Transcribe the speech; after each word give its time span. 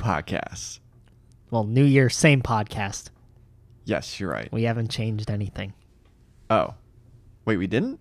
New 0.00 0.06
podcast. 0.06 0.80
Well, 1.50 1.64
New 1.64 1.84
Year, 1.84 2.08
same 2.08 2.42
podcast. 2.42 3.10
Yes, 3.84 4.20
you're 4.20 4.30
right. 4.30 4.50
We 4.52 4.64
haven't 4.64 4.90
changed 4.90 5.30
anything. 5.30 5.72
Oh, 6.48 6.74
wait, 7.44 7.56
we 7.56 7.66
didn't? 7.66 7.98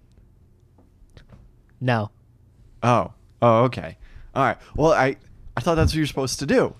No. 1.81 2.11
Oh, 2.83 3.13
oh, 3.41 3.63
okay. 3.65 3.97
All 4.35 4.43
right. 4.43 4.57
Well, 4.75 4.91
I 4.93 5.17
I 5.57 5.61
thought 5.61 5.75
that's 5.75 5.91
what 5.91 5.97
you're 5.97 6.05
supposed 6.07 6.39
to 6.39 6.45
do. 6.45 6.75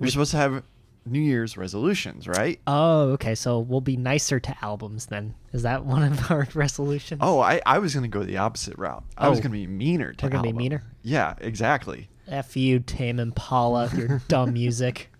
You're 0.00 0.10
supposed 0.10 0.30
to 0.32 0.36
have 0.36 0.62
New 1.06 1.20
Year's 1.20 1.56
resolutions, 1.56 2.28
right? 2.28 2.60
Oh, 2.66 3.10
okay. 3.12 3.34
So 3.34 3.58
we'll 3.60 3.80
be 3.80 3.96
nicer 3.96 4.38
to 4.40 4.56
albums 4.62 5.06
then. 5.06 5.34
Is 5.52 5.62
that 5.62 5.84
one 5.84 6.02
of 6.02 6.30
our 6.30 6.46
resolutions? 6.54 7.20
Oh, 7.22 7.40
I, 7.40 7.60
I 7.64 7.78
was 7.78 7.94
gonna 7.94 8.08
go 8.08 8.22
the 8.24 8.36
opposite 8.38 8.76
route. 8.78 9.04
I 9.16 9.28
was 9.28 9.38
Oh. 9.38 9.42
gonna 9.42 9.52
be 9.52 9.66
meaner 9.66 10.12
to 10.12 10.24
albums. 10.24 10.38
We're 10.38 10.42
gonna 10.42 10.52
be 10.52 10.58
meaner? 10.58 10.84
Yeah, 11.02 11.34
exactly. 11.40 12.08
F 12.28 12.56
you, 12.56 12.80
Tame 12.80 13.18
Impala, 13.18 13.90
your 13.96 14.20
dumb 14.28 14.52
music. 14.52 15.10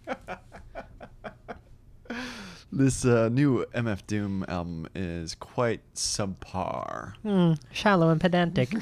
This 2.71 3.05
uh, 3.05 3.31
new 3.31 3.65
MF 3.75 4.07
Doom 4.07 4.45
album 4.47 4.89
is 4.95 5.35
quite 5.35 5.81
subpar. 5.95 7.15
Hmm, 7.23 7.55
shallow 7.73 8.11
and 8.11 8.21
pedantic. 8.21 8.71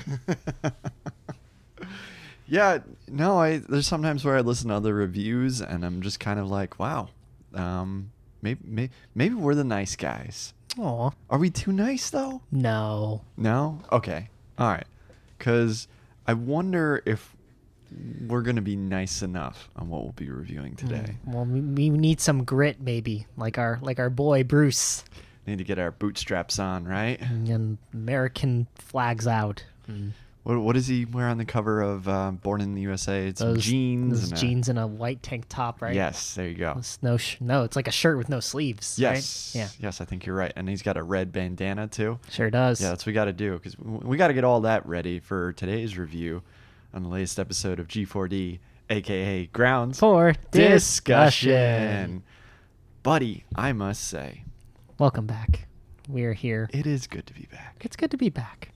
Yeah, 2.49 2.79
no, 3.09 3.39
I 3.41 3.57
there's 3.59 3.89
sometimes 3.89 4.25
where 4.25 4.37
I 4.37 4.41
listen 4.41 4.69
to 4.69 4.77
other 4.77 4.95
reviews 4.95 5.61
and 5.61 5.85
I'm 5.85 6.01
just 6.01 6.21
kind 6.21 6.39
of 6.39 6.49
like, 6.49 6.79
wow, 6.79 7.09
um, 7.55 8.13
maybe 8.41 8.61
maybe, 8.65 8.93
maybe 9.17 9.35
we're 9.35 9.57
the 9.57 9.65
nice 9.65 9.97
guys. 9.97 10.55
Aw, 10.79 11.11
Are 11.29 11.39
we 11.41 11.51
too 11.51 11.73
nice 11.73 12.09
though? 12.09 12.43
no. 12.53 13.23
No. 13.37 13.81
Okay. 13.91 14.29
All 14.59 14.69
right. 14.69 14.87
Because 15.37 15.89
I 16.25 16.35
wonder 16.35 17.03
if 17.05 17.35
we're 18.27 18.43
gonna 18.43 18.63
be 18.63 18.77
nice 18.77 19.23
enough 19.23 19.71
on 19.77 19.89
what 19.89 20.03
we'll 20.03 20.13
be 20.13 20.31
reviewing 20.31 20.73
hmm. 20.73 20.87
today. 20.87 21.17
Well, 21.25 21.45
we, 21.45 21.61
we 21.61 21.91
need 21.91 22.21
some 22.21 22.45
grit, 22.45 22.81
maybe, 22.81 23.27
like 23.37 23.59
our 23.59 23.79
like 23.83 23.99
our 23.99 24.11
boy 24.11 24.45
Bruce, 24.45 25.05
Need 25.47 25.59
to 25.59 25.65
get 25.65 25.79
our 25.79 25.93
bootstraps 25.93 26.59
on, 26.59 26.87
right? 26.87 27.21
Mm, 27.21 27.55
and 27.55 27.79
American 27.95 28.67
flags 28.75 29.29
out. 29.29 29.63
And 29.87 30.13
What 30.43 30.59
what 30.59 30.73
does 30.73 30.89
he 30.89 31.05
wear 31.05 31.29
on 31.29 31.39
the 31.39 31.45
cover 31.45 31.81
of 31.81 32.09
uh, 32.09 32.33
Born 32.33 32.61
in 32.61 32.75
the 32.75 32.81
USA? 32.81 33.29
It's 33.29 33.41
those 33.41 33.62
jeans. 33.62 34.23
those 34.23 34.31
and 34.31 34.39
a- 34.39 34.41
jeans 34.41 34.69
and 34.69 34.77
a 34.77 34.89
white 34.89 35.23
tank 35.23 35.45
top, 35.49 35.81
right? 35.81 35.95
Yes, 35.95 36.35
there 36.35 36.49
you 36.49 36.56
go. 36.56 36.75
It's 36.79 37.01
no, 37.01 37.17
sh- 37.17 37.37
no, 37.39 37.62
it's 37.62 37.77
like 37.77 37.87
a 37.87 37.93
shirt 37.93 38.19
with 38.19 38.29
no 38.29 38.41
sleeves. 38.41 38.99
Yes. 38.99 39.53
Right? 39.55 39.61
Yeah. 39.61 39.69
Yes, 39.79 40.01
I 40.01 40.05
think 40.05 40.27
you're 40.27 40.35
right. 40.35 40.53
And 40.56 40.69
he's 40.69 40.83
got 40.83 40.97
a 40.97 41.03
red 41.05 41.31
bandana 41.31 41.87
too. 41.87 42.19
Sure 42.29 42.51
does. 42.51 42.81
Yeah, 42.81 42.89
that's 42.89 43.03
what 43.03 43.06
we 43.06 43.12
got 43.12 43.27
to 43.27 43.33
do 43.33 43.53
because 43.53 43.79
we 43.79 44.17
got 44.17 44.29
to 44.29 44.35
get 44.35 44.43
all 44.43 44.62
that 44.62 44.85
ready 44.85 45.21
for 45.21 45.53
today's 45.53 45.97
review 45.97 46.43
on 46.95 47.03
the 47.03 47.09
latest 47.09 47.39
episode 47.39 47.79
of 47.81 47.89
G4D, 47.89 48.59
aka 48.91 49.47
Grounds 49.47 49.99
For 49.99 50.35
Discussion. 50.51 51.53
discussion. 51.53 52.23
Buddy, 53.03 53.45
I 53.55 53.73
must 53.73 54.05
say, 54.05 54.45
Welcome 54.99 55.27
back. 55.27 55.67
We're 56.09 56.33
here. 56.33 56.69
it 56.73 56.87
is 56.87 57.07
good 57.07 57.27
to 57.27 57.35
be 57.35 57.47
back. 57.51 57.77
It's 57.85 57.97
good 57.97 58.11
to 58.13 58.17
be 58.17 58.31
back. 58.31 58.71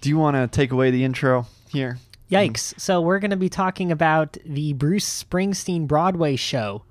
Do 0.00 0.08
you 0.10 0.18
want 0.18 0.36
to 0.36 0.46
take 0.48 0.72
away 0.72 0.90
the 0.90 1.04
intro 1.04 1.46
here? 1.72 1.98
Yikes. 2.30 2.78
So, 2.80 3.00
we're 3.00 3.18
going 3.20 3.30
to 3.30 3.36
be 3.36 3.48
talking 3.48 3.90
about 3.92 4.36
the 4.44 4.72
Bruce 4.74 5.24
Springsteen 5.24 5.86
Broadway 5.86 6.36
show 6.36 6.82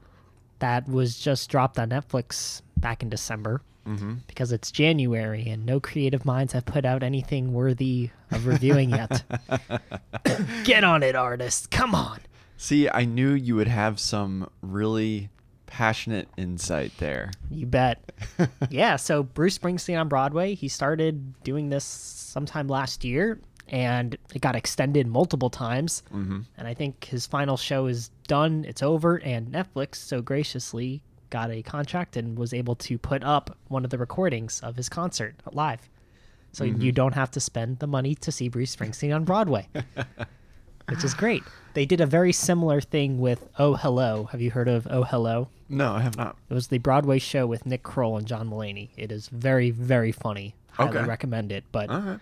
that 0.60 0.88
was 0.88 1.18
just 1.20 1.50
dropped 1.50 1.78
on 1.78 1.90
Netflix 1.90 2.62
back 2.78 3.04
in 3.04 3.10
December 3.10 3.62
Mm-hmm. 3.86 4.14
because 4.28 4.54
it's 4.54 4.72
January 4.72 5.50
and 5.50 5.66
no 5.66 5.82
creative 5.82 6.24
minds 6.24 6.54
have 6.54 6.66
put 6.66 6.86
out 6.86 7.04
anything 7.04 7.52
worthy 7.52 8.12
of 8.32 8.48
reviewing 8.48 8.92
yet. 8.92 9.24
Get 10.64 10.86
on 10.86 11.04
it, 11.04 11.16
artists. 11.16 11.68
Come 11.68 11.94
on. 11.94 12.20
See, 12.56 12.88
I 12.90 13.04
knew 13.04 13.32
you 13.34 13.56
would 13.58 13.68
have 13.68 14.00
some 14.00 14.50
really 14.62 15.30
passionate 15.68 16.30
insight 16.38 16.92
there. 17.00 17.32
You 17.50 17.66
bet. 17.66 18.00
yeah, 18.70 18.96
so 18.96 19.24
Bruce 19.24 19.58
Springsteen 19.58 20.00
on 20.00 20.08
Broadway, 20.08 20.54
he 20.54 20.68
started 20.68 21.42
doing 21.44 21.70
this 21.70 21.84
sometime 21.84 22.68
last 22.68 23.04
year 23.04 23.40
and 23.68 24.16
it 24.34 24.42
got 24.42 24.56
extended 24.56 25.08
multiple 25.08 25.50
times. 25.50 26.04
Mm-hmm. 26.14 26.42
And 26.58 26.68
I 26.68 26.74
think 26.74 27.06
his 27.06 27.26
final 27.26 27.58
show 27.58 27.88
is 27.88 28.12
done, 28.28 28.66
it's 28.68 28.84
over, 28.84 29.18
and 29.24 29.48
Netflix 29.48 29.96
so 29.96 30.22
graciously 30.22 31.02
got 31.34 31.50
a 31.50 31.64
contract 31.64 32.16
and 32.16 32.38
was 32.38 32.54
able 32.54 32.76
to 32.76 33.00
put 33.00 33.24
up 33.24 33.58
one 33.68 33.84
of 33.84 33.90
the 33.90 33.98
recordings 33.98 34.60
of 34.62 34.76
his 34.76 34.88
concert 34.88 35.34
live. 35.52 35.90
So 36.52 36.64
you 36.64 36.74
mm-hmm. 36.76 36.90
don't 36.92 37.16
have 37.16 37.32
to 37.32 37.40
spend 37.40 37.80
the 37.80 37.88
money 37.88 38.14
to 38.14 38.32
see 38.32 38.50
Bruce 38.50 38.76
Springsteen 38.76 39.14
on 39.16 39.24
Broadway, 39.24 39.68
which 40.90 41.04
is 41.04 41.16
great. 41.16 41.42
They 41.74 41.88
did 41.88 42.00
a 42.00 42.06
very 42.06 42.32
similar 42.32 42.80
thing 42.80 43.20
with 43.20 43.50
Oh 43.58 43.74
Hello. 43.74 44.26
Have 44.32 44.42
you 44.42 44.52
heard 44.52 44.68
of 44.68 44.86
Oh 44.92 45.02
Hello? 45.02 45.48
No, 45.68 45.94
I 45.94 46.02
have 46.02 46.16
not. 46.16 46.38
It 46.52 46.54
was 46.54 46.68
the 46.68 46.78
Broadway 46.78 47.18
show 47.18 47.48
with 47.48 47.66
Nick 47.66 47.82
Kroll 47.82 48.16
and 48.16 48.28
John 48.28 48.48
Mulaney. 48.48 48.90
It 48.96 49.12
is 49.12 49.28
very, 49.30 49.72
very 49.72 50.12
funny. 50.12 50.54
Highly 50.74 51.00
Okay. 51.00 51.08
recommend 51.08 51.52
it. 51.52 51.64
But 51.72 51.90
All 51.90 52.00
right. 52.00 52.20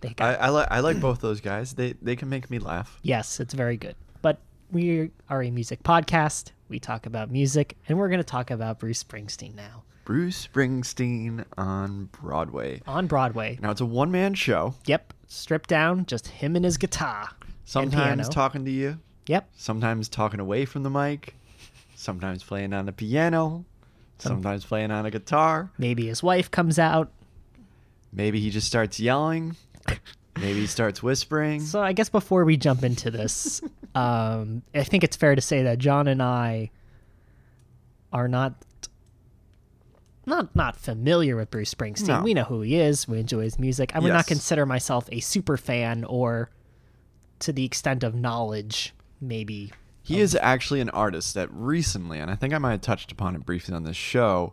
they 0.00 0.08
I, 0.08 0.12
got 0.14 0.40
I 0.40 0.48
like 0.48 0.68
I 0.72 0.80
like 0.80 1.00
both 1.00 1.20
those 1.20 1.40
guys. 1.40 1.74
They 1.74 1.94
they 2.02 2.16
can 2.16 2.28
make 2.28 2.50
me 2.50 2.58
laugh. 2.58 2.98
yes, 3.04 3.38
it's 3.38 3.54
very 3.54 3.76
good. 3.76 3.94
But 4.22 4.40
we 4.72 5.10
are 5.28 5.42
a 5.42 5.50
music 5.50 5.82
podcast. 5.82 6.52
We 6.68 6.78
talk 6.78 7.06
about 7.06 7.30
music, 7.30 7.76
and 7.88 7.98
we're 7.98 8.08
going 8.08 8.20
to 8.20 8.24
talk 8.24 8.50
about 8.50 8.78
Bruce 8.78 9.02
Springsteen 9.02 9.54
now 9.54 9.82
Bruce 10.04 10.46
Springsteen 10.46 11.44
on 11.56 12.06
Broadway. 12.06 12.82
on 12.86 13.06
Broadway. 13.06 13.58
Now 13.60 13.70
it's 13.70 13.80
a 13.80 13.86
one 13.86 14.10
man 14.10 14.34
show. 14.34 14.74
Yep, 14.86 15.12
stripped 15.28 15.68
down, 15.68 16.06
just 16.06 16.28
him 16.28 16.56
and 16.56 16.64
his 16.64 16.76
guitar. 16.76 17.30
and 17.40 17.48
Sometimes 17.64 18.28
talking 18.28 18.64
to 18.64 18.70
you, 18.70 18.98
Yep, 19.26 19.50
sometimes 19.56 20.08
talking 20.08 20.40
away 20.40 20.64
from 20.64 20.82
the 20.82 20.90
mic, 20.90 21.34
sometimes 21.94 22.42
playing 22.42 22.72
on 22.72 22.86
the 22.86 22.92
piano, 22.92 23.64
sometimes 24.18 24.64
playing 24.64 24.90
on 24.90 25.06
a 25.06 25.10
guitar. 25.10 25.70
maybe 25.78 26.06
his 26.06 26.22
wife 26.22 26.50
comes 26.50 26.78
out. 26.78 27.10
Maybe 28.12 28.40
he 28.40 28.50
just 28.50 28.66
starts 28.66 28.98
yelling. 28.98 29.56
Maybe 30.36 30.60
he 30.60 30.66
starts 30.66 31.02
whispering. 31.02 31.60
So 31.60 31.82
I 31.82 31.92
guess 31.92 32.08
before 32.08 32.44
we 32.44 32.56
jump 32.56 32.82
into 32.84 33.10
this, 33.10 33.60
um, 33.94 34.62
I 34.74 34.84
think 34.84 35.04
it's 35.04 35.16
fair 35.16 35.34
to 35.34 35.40
say 35.40 35.62
that 35.64 35.78
John 35.78 36.08
and 36.08 36.22
I 36.22 36.70
are 38.12 38.28
not 38.28 38.54
not 40.26 40.54
not 40.54 40.76
familiar 40.76 41.36
with 41.36 41.50
Bruce 41.50 41.74
Springsteen. 41.74 42.08
No. 42.08 42.22
We 42.22 42.34
know 42.34 42.44
who 42.44 42.60
he 42.60 42.76
is. 42.76 43.08
We 43.08 43.18
enjoy 43.20 43.42
his 43.42 43.58
music. 43.58 43.94
I 43.94 43.98
would 43.98 44.08
Yes. 44.08 44.14
not 44.14 44.26
consider 44.26 44.66
myself 44.66 45.08
a 45.12 45.20
super 45.20 45.56
fan 45.56 46.04
or 46.04 46.50
to 47.40 47.52
the 47.52 47.64
extent 47.64 48.04
of 48.04 48.14
knowledge, 48.14 48.94
maybe. 49.20 49.72
He 50.02 50.20
is 50.20 50.34
actually 50.34 50.80
an 50.80 50.90
artist 50.90 51.34
that 51.34 51.48
recently, 51.52 52.18
and 52.18 52.30
I 52.30 52.34
think 52.34 52.52
I 52.52 52.58
might 52.58 52.72
have 52.72 52.80
touched 52.80 53.12
upon 53.12 53.34
it 53.36 53.44
briefly 53.46 53.74
on 53.74 53.84
this 53.84 53.96
show, 53.96 54.52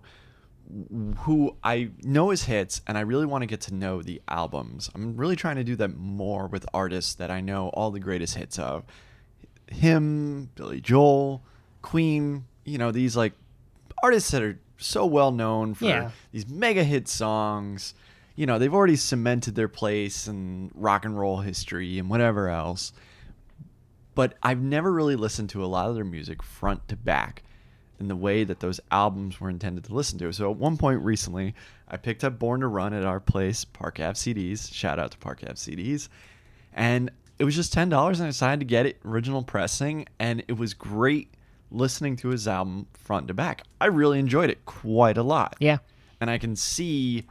who 1.19 1.55
I 1.63 1.91
know 2.03 2.29
his 2.29 2.43
hits, 2.43 2.81
and 2.87 2.97
I 2.97 3.01
really 3.01 3.25
want 3.25 3.41
to 3.43 3.45
get 3.45 3.61
to 3.61 3.73
know 3.73 4.01
the 4.01 4.21
albums. 4.27 4.89
I'm 4.93 5.15
really 5.15 5.35
trying 5.35 5.55
to 5.55 5.63
do 5.63 5.75
that 5.77 5.95
more 5.95 6.47
with 6.47 6.65
artists 6.73 7.13
that 7.15 7.31
I 7.31 7.39
know 7.41 7.69
all 7.69 7.91
the 7.91 7.99
greatest 7.99 8.35
hits 8.35 8.59
of. 8.59 8.83
Him, 9.67 10.49
Billy 10.55 10.81
Joel, 10.81 11.41
Queen, 11.81 12.45
you 12.65 12.77
know, 12.77 12.91
these 12.91 13.15
like 13.15 13.33
artists 14.03 14.31
that 14.31 14.41
are 14.43 14.59
so 14.77 15.05
well 15.05 15.31
known 15.31 15.73
for 15.73 15.85
Yeah. 15.85 16.11
these 16.31 16.47
mega 16.47 16.83
hit 16.83 17.07
songs. 17.07 17.93
You 18.35 18.45
know, 18.45 18.59
they've 18.59 18.73
already 18.73 18.95
cemented 18.97 19.55
their 19.55 19.67
place 19.67 20.27
in 20.27 20.69
rock 20.75 21.05
and 21.05 21.17
roll 21.17 21.37
history 21.37 21.97
and 21.99 22.09
whatever 22.09 22.49
else 22.49 22.91
but 24.15 24.35
I've 24.41 24.59
never 24.63 24.91
really 24.91 25.15
listened 25.15 25.49
to 25.51 25.63
a 25.63 25.67
lot 25.67 25.89
of 25.89 25.93
their 25.93 26.03
music 26.03 26.41
front 26.41 26.87
to 26.87 26.95
back. 26.95 27.43
In 27.99 28.07
the 28.07 28.15
way 28.15 28.43
that 28.43 28.59
those 28.59 28.79
albums 28.91 29.39
were 29.39 29.49
intended 29.49 29.83
to 29.85 29.93
listen 29.93 30.19
to. 30.19 30.31
So 30.31 30.51
at 30.51 30.57
one 30.57 30.77
point 30.77 31.01
recently, 31.01 31.55
I 31.87 31.97
picked 31.97 32.23
up 32.23 32.37
Born 32.37 32.61
to 32.61 32.67
Run 32.67 32.93
at 32.93 33.03
our 33.03 33.19
place, 33.19 33.65
Park 33.65 33.99
Ave 33.99 34.13
CDs. 34.13 34.73
Shout 34.73 34.99
out 34.99 35.11
to 35.11 35.17
Park 35.17 35.41
Ave 35.43 35.53
CDs. 35.53 36.09
And 36.73 37.11
it 37.39 37.43
was 37.43 37.55
just 37.55 37.73
ten 37.73 37.89
dollars, 37.89 38.19
and 38.19 38.27
I 38.27 38.29
decided 38.29 38.59
to 38.59 38.65
get 38.65 38.85
it 38.85 38.97
original 39.05 39.43
pressing, 39.43 40.07
and 40.19 40.43
it 40.47 40.57
was 40.57 40.73
great 40.73 41.29
listening 41.71 42.15
to 42.17 42.29
his 42.29 42.47
album 42.47 42.87
front 42.93 43.27
to 43.27 43.33
back. 43.33 43.63
I 43.81 43.87
really 43.87 44.19
enjoyed 44.19 44.49
it 44.49 44.65
quite 44.65 45.17
a 45.17 45.23
lot. 45.23 45.55
Yeah. 45.59 45.77
And 46.19 46.29
I 46.29 46.37
can 46.37 46.55
see 46.55 47.25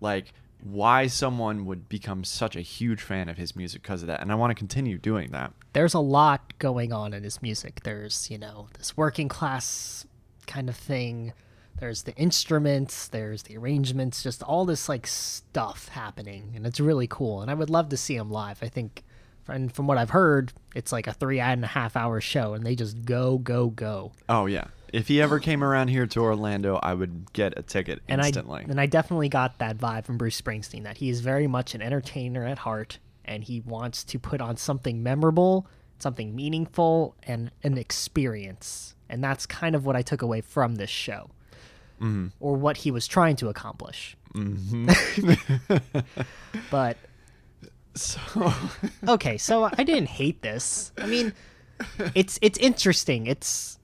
like 0.00 0.32
why 0.64 1.06
someone 1.06 1.66
would 1.66 1.88
become 1.88 2.24
such 2.24 2.56
a 2.56 2.60
huge 2.60 3.00
fan 3.00 3.28
of 3.28 3.36
his 3.36 3.54
music 3.54 3.82
because 3.82 4.02
of 4.02 4.08
that. 4.08 4.20
And 4.20 4.32
I 4.32 4.34
want 4.34 4.50
to 4.50 4.54
continue 4.54 4.98
doing 4.98 5.30
that. 5.30 5.52
There's 5.74 5.94
a 5.94 6.00
lot 6.00 6.58
going 6.58 6.92
on 6.92 7.12
in 7.12 7.22
his 7.22 7.42
music. 7.42 7.82
There's, 7.84 8.30
you 8.30 8.38
know, 8.38 8.68
this 8.78 8.96
working 8.96 9.28
class 9.28 10.06
kind 10.46 10.68
of 10.68 10.76
thing. 10.76 11.34
There's 11.78 12.04
the 12.04 12.14
instruments, 12.16 13.08
there's 13.08 13.42
the 13.42 13.56
arrangements, 13.58 14.22
just 14.22 14.42
all 14.42 14.64
this 14.64 14.88
like 14.88 15.06
stuff 15.06 15.88
happening. 15.88 16.52
And 16.56 16.66
it's 16.66 16.80
really 16.80 17.08
cool. 17.08 17.42
And 17.42 17.50
I 17.50 17.54
would 17.54 17.70
love 17.70 17.90
to 17.90 17.96
see 17.96 18.16
him 18.16 18.30
live. 18.30 18.62
I 18.62 18.68
think 18.68 19.04
and 19.48 19.72
from 19.72 19.86
what 19.86 19.98
I've 19.98 20.10
heard, 20.10 20.52
it's 20.74 20.92
like 20.92 21.06
a 21.06 21.12
three 21.12 21.40
and 21.40 21.64
a 21.64 21.68
half 21.68 21.96
hour 21.96 22.20
show, 22.20 22.54
and 22.54 22.64
they 22.64 22.74
just 22.74 23.04
go, 23.04 23.38
go, 23.38 23.68
go. 23.68 24.12
Oh 24.28 24.46
yeah. 24.46 24.64
If 24.94 25.08
he 25.08 25.20
ever 25.20 25.40
came 25.40 25.64
around 25.64 25.88
here 25.88 26.06
to 26.06 26.20
Orlando, 26.20 26.76
I 26.80 26.94
would 26.94 27.32
get 27.32 27.58
a 27.58 27.62
ticket 27.62 28.00
And 28.08 28.20
instantly. 28.20 28.60
I 28.60 28.70
and 28.70 28.80
I 28.80 28.86
definitely 28.86 29.28
got 29.28 29.58
that 29.58 29.76
vibe 29.76 30.04
from 30.04 30.18
Bruce 30.18 30.40
Springsteen 30.40 30.84
that 30.84 30.98
he 30.98 31.08
is 31.08 31.20
very 31.20 31.48
much 31.48 31.74
an 31.74 31.82
entertainer 31.82 32.46
at 32.46 32.58
heart, 32.58 33.00
and 33.24 33.42
he 33.42 33.60
wants 33.60 34.04
to 34.04 34.18
put 34.20 34.40
on 34.40 34.56
something 34.56 35.02
memorable, 35.02 35.66
something 35.98 36.36
meaningful, 36.36 37.16
and 37.24 37.50
an 37.64 37.76
experience. 37.76 38.94
And 39.08 39.22
that's 39.22 39.46
kind 39.46 39.74
of 39.74 39.84
what 39.84 39.96
I 39.96 40.02
took 40.02 40.22
away 40.22 40.40
from 40.40 40.76
this 40.76 40.90
show, 40.90 41.30
Mm-hmm. 42.00 42.28
or 42.38 42.54
what 42.56 42.76
he 42.78 42.90
was 42.92 43.06
trying 43.08 43.34
to 43.36 43.48
accomplish. 43.48 44.16
but 46.70 46.96
so 47.94 48.52
okay, 49.08 49.38
so 49.38 49.70
I 49.76 49.82
didn't 49.84 50.08
hate 50.08 50.42
this. 50.42 50.92
I 50.98 51.06
mean, 51.06 51.32
it's 52.14 52.38
it's 52.42 52.58
interesting. 52.58 53.26
It's 53.26 53.78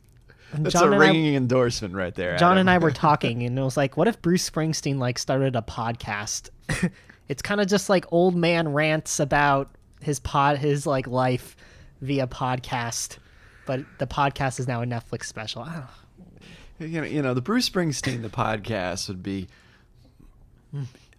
that's 0.52 0.72
John 0.74 0.84
a 0.88 0.92
and 0.92 0.94
I- 1.02 1.06
ringing 1.06 1.34
endorsement 1.34 1.94
right 1.94 2.14
there. 2.14 2.36
John 2.36 2.52
Adam. 2.52 2.60
and 2.60 2.70
I 2.70 2.78
were 2.78 2.90
talking, 2.92 3.42
and 3.42 3.58
it 3.58 3.62
was 3.62 3.76
like, 3.76 3.96
what 3.96 4.08
if 4.08 4.20
Bruce 4.22 4.48
Springsteen 4.48 4.98
like 4.98 5.18
started 5.18 5.56
a 5.56 5.62
podcast? 5.62 6.50
it's 7.28 7.42
kind 7.42 7.60
of 7.60 7.66
just 7.68 7.88
like 7.88 8.04
old 8.12 8.34
man 8.36 8.72
rants 8.72 9.20
about 9.20 9.70
his 10.00 10.18
pod, 10.20 10.58
his 10.58 10.86
like 10.86 11.06
life 11.06 11.56
via 12.00 12.26
podcast, 12.26 13.18
but 13.66 13.80
the 13.98 14.06
podcast 14.06 14.58
is 14.58 14.66
now 14.66 14.82
a 14.82 14.86
Netflix 14.86 15.24
special. 15.24 15.64
Know. 15.66 15.84
you 16.78 17.00
know, 17.00 17.06
you 17.06 17.22
know, 17.22 17.34
the 17.34 17.42
Bruce 17.42 17.68
Springsteen 17.68 18.22
the 18.22 18.28
podcast 18.30 19.08
would 19.08 19.22
be 19.22 19.48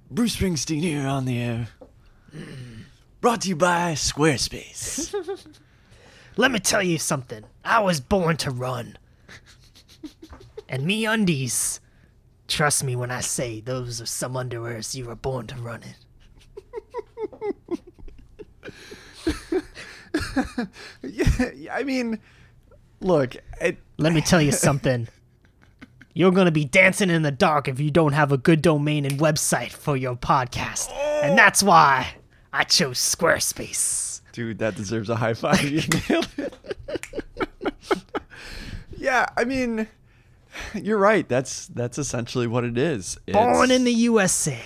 Bruce 0.09 0.35
Springsteen 0.35 0.79
here 0.81 1.05
on 1.07 1.25
the 1.25 1.39
air. 1.39 1.67
Brought 3.21 3.41
to 3.41 3.49
you 3.49 3.55
by 3.55 3.93
Squarespace. 3.93 5.13
Let 6.37 6.49
me 6.51 6.59
tell 6.59 6.81
you 6.81 6.97
something. 6.97 7.43
I 7.63 7.79
was 7.81 7.99
born 7.99 8.37
to 8.37 8.49
run, 8.51 8.97
and 10.71 10.85
me 10.85 11.05
undies. 11.05 11.81
Trust 12.47 12.83
me 12.83 12.95
when 12.95 13.11
I 13.11 13.19
say 13.19 13.59
those 13.59 14.01
are 14.01 14.05
some 14.05 14.33
underwears 14.33 14.95
you 14.95 15.05
were 15.05 15.15
born 15.15 15.45
to 15.47 15.55
run 15.55 15.81
in. 15.83 15.95
yeah, 21.03 21.71
I 21.71 21.83
mean, 21.83 22.19
look, 23.01 23.35
it, 23.59 23.77
Let 23.97 24.13
me 24.13 24.21
tell 24.21 24.41
you 24.41 24.51
something. 24.53 25.07
You're 26.13 26.31
going 26.31 26.45
to 26.45 26.51
be 26.51 26.65
dancing 26.65 27.09
in 27.09 27.21
the 27.21 27.31
dark 27.31 27.67
if 27.67 27.79
you 27.79 27.91
don't 27.91 28.13
have 28.13 28.31
a 28.31 28.37
good 28.37 28.61
domain 28.61 29.05
and 29.05 29.19
website 29.19 29.71
for 29.71 29.95
your 29.95 30.15
podcast. 30.15 30.91
And 31.23 31.37
that's 31.37 31.63
oh. 31.63 31.67
why 31.67 32.15
I 32.51 32.63
chose 32.63 32.97
Squarespace. 32.97 34.21
dude, 34.31 34.59
that 34.59 34.75
deserves 34.75 35.09
a 35.09 35.15
high 35.15 35.33
five. 35.33 35.63
You 35.63 35.81
nailed 36.09 36.27
it. 36.37 36.53
yeah, 38.97 39.25
I 39.37 39.45
mean, 39.45 39.87
you're 40.73 40.97
right. 40.97 41.27
That's 41.27 41.67
that's 41.67 41.97
essentially 41.97 42.47
what 42.47 42.63
it 42.63 42.77
is. 42.77 43.17
Born 43.31 43.71
in 43.71 43.83
the 43.83 43.93
USA. 43.93 44.59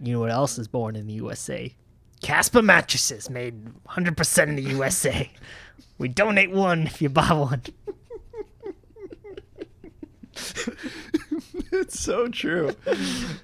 You 0.00 0.12
know 0.12 0.20
what 0.20 0.30
else 0.30 0.58
is 0.58 0.68
born 0.68 0.96
in 0.96 1.06
the 1.06 1.14
USA? 1.14 1.74
Casper 2.22 2.62
mattresses 2.62 3.30
made 3.30 3.66
100% 3.84 4.48
in 4.48 4.56
the 4.56 4.62
USA. 4.62 5.30
We 5.98 6.08
donate 6.08 6.50
one 6.50 6.86
if 6.86 7.00
you 7.00 7.08
buy 7.08 7.32
one. 7.32 7.62
it's 11.72 11.98
so 11.98 12.28
true. 12.28 12.76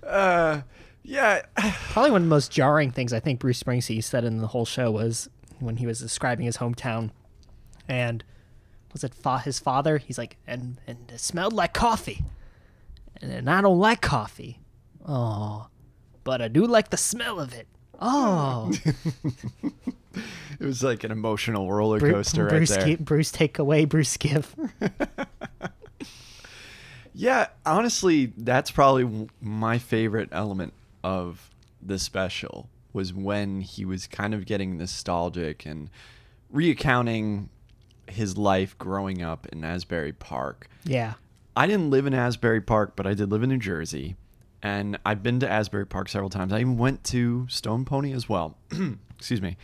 Uh, 0.06 0.61
yeah, 1.02 1.43
Probably 1.90 2.11
one 2.11 2.23
of 2.23 2.26
the 2.26 2.34
most 2.34 2.52
jarring 2.52 2.90
things 2.90 3.14
I 3.14 3.20
think 3.20 3.40
Bruce 3.40 3.62
Springsteen 3.62 4.05
said 4.05 4.25
in 4.25 4.38
the 4.38 4.49
whole 4.49 4.67
show 4.67 4.90
was 4.90 5.31
when 5.61 5.79
he 5.79 5.87
was 5.87 6.00
describing 6.00 6.44
his 6.44 6.58
hometown, 6.58 7.11
and 7.88 8.23
was 8.93 9.05
it 9.05 9.15
fa- 9.15 9.39
his 9.41 9.59
father? 9.59 9.99
He's 9.99 10.19
like, 10.19 10.37
and 10.47 10.79
and 10.87 11.11
it 11.12 11.21
smelled 11.21 11.53
like 11.53 11.73
coffee, 11.73 12.25
and, 13.21 13.33
and 13.33 13.50
I 13.50 13.61
don't 13.61 13.79
like 13.79 14.00
coffee. 14.00 14.59
Oh, 15.06 15.69
but 16.25 16.41
I 16.41 16.49
do 16.49 16.67
like 16.67 16.91
the 16.91 16.97
smell 16.97 17.41
of 17.41 17.53
it. 17.55 17.67
Oh, 18.00 18.73
it 20.15 20.65
was 20.65 20.83
like 20.83 21.05
an 21.05 21.11
emotional 21.11 21.73
roller 21.73 22.00
coaster 22.00 22.44
right 22.44 22.50
Bruce, 22.50 22.71
there. 22.71 22.85
gi- 22.85 22.97
Bruce, 22.97 23.31
take 23.31 23.59
away, 23.59 23.85
Bruce, 23.85 24.17
give. 24.17 24.55
Yeah, 27.15 27.49
honestly, 27.67 28.33
that's 28.37 28.71
probably 28.71 29.29
my 29.41 29.79
favorite 29.79 30.31
element 30.33 30.73
of 31.05 31.50
the 31.83 31.99
special 31.99 32.69
was 32.93 33.12
when 33.12 33.61
he 33.61 33.85
was 33.85 34.06
kind 34.06 34.33
of 34.35 34.47
getting 34.47 34.79
nostalgic 34.79 35.67
and 35.67 35.91
recounting 36.50 37.50
his 38.12 38.37
life 38.37 38.76
growing 38.79 39.23
up 39.23 39.47
in 39.53 39.64
Asbury 39.64 40.12
Park. 40.12 40.69
Yeah, 40.85 41.14
I 41.56 41.67
didn't 41.67 41.91
live 41.91 42.06
in 42.06 42.14
Asbury 42.14 42.61
Park, 42.61 42.94
but 42.97 43.06
I 43.06 43.14
did 43.14 43.31
live 43.31 43.43
in 43.43 43.49
New 43.50 43.59
Jersey. 43.59 44.17
And 44.64 44.97
I've 45.05 45.25
been 45.25 45.41
to 45.41 45.50
Asbury 45.50 45.87
Park 45.87 46.09
several 46.09 46.31
times. 46.31 46.53
I 46.53 46.61
even 46.61 46.79
went 46.79 47.03
to 47.05 47.47
Stone 47.49 47.85
Pony 47.85 48.12
as 48.12 48.29
well. 48.29 48.56
Excuse 49.19 49.43
me. 49.43 49.56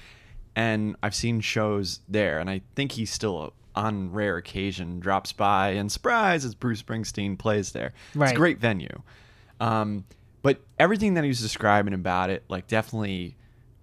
And 0.56 0.96
I've 1.04 1.14
seen 1.14 1.40
shows 1.40 2.00
there. 2.08 2.40
And 2.40 2.50
I 2.50 2.62
think 2.74 2.90
he 2.92 3.06
still, 3.06 3.52
on 3.76 4.10
rare 4.12 4.36
occasion, 4.38 4.98
drops 4.98 5.30
by 5.32 5.68
and 5.70 5.90
surprise, 5.92 6.44
it's 6.44 6.54
Bruce 6.54 6.82
Springsteen 6.82 7.38
plays 7.38 7.70
there. 7.70 7.92
It's 8.08 8.16
Right. 8.16 8.32
a 8.32 8.36
great 8.36 8.58
venue. 8.58 9.02
Um, 9.60 10.04
but 10.42 10.60
everything 10.80 11.14
that 11.14 11.22
he 11.22 11.28
was 11.28 11.40
describing 11.40 11.94
about 11.94 12.30
it, 12.30 12.42
like, 12.48 12.66
definitely, 12.66 13.36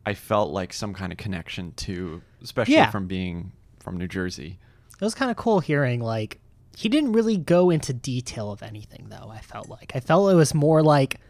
I 0.06 0.16
felt 0.16 0.52
like 0.52 0.74
some 0.74 0.94
kind 0.94 1.14
of 1.14 1.18
connection 1.18 1.72
to, 1.78 2.22
especially 2.44 2.74
Yeah. 2.76 2.92
from 2.92 3.08
being 3.08 3.54
from 3.86 3.96
New 3.98 4.08
Jersey. 4.08 4.58
it 5.00 5.04
was 5.06 5.14
kind 5.16 5.30
of 5.32 5.38
cool 5.38 5.62
hearing 5.62 6.02
like 6.02 6.40
he 6.76 6.90
didn't 6.90 7.14
really 7.14 7.38
go 7.38 7.70
into 7.70 7.94
detail 7.94 8.52
of 8.52 8.62
anything 8.62 9.06
though 9.10 9.30
i 9.32 9.40
felt 9.40 9.70
like 9.70 9.94
i 9.96 10.00
felt 10.02 10.30
it 10.32 10.36
was 10.36 10.54
more 10.54 10.84
like 10.84 11.22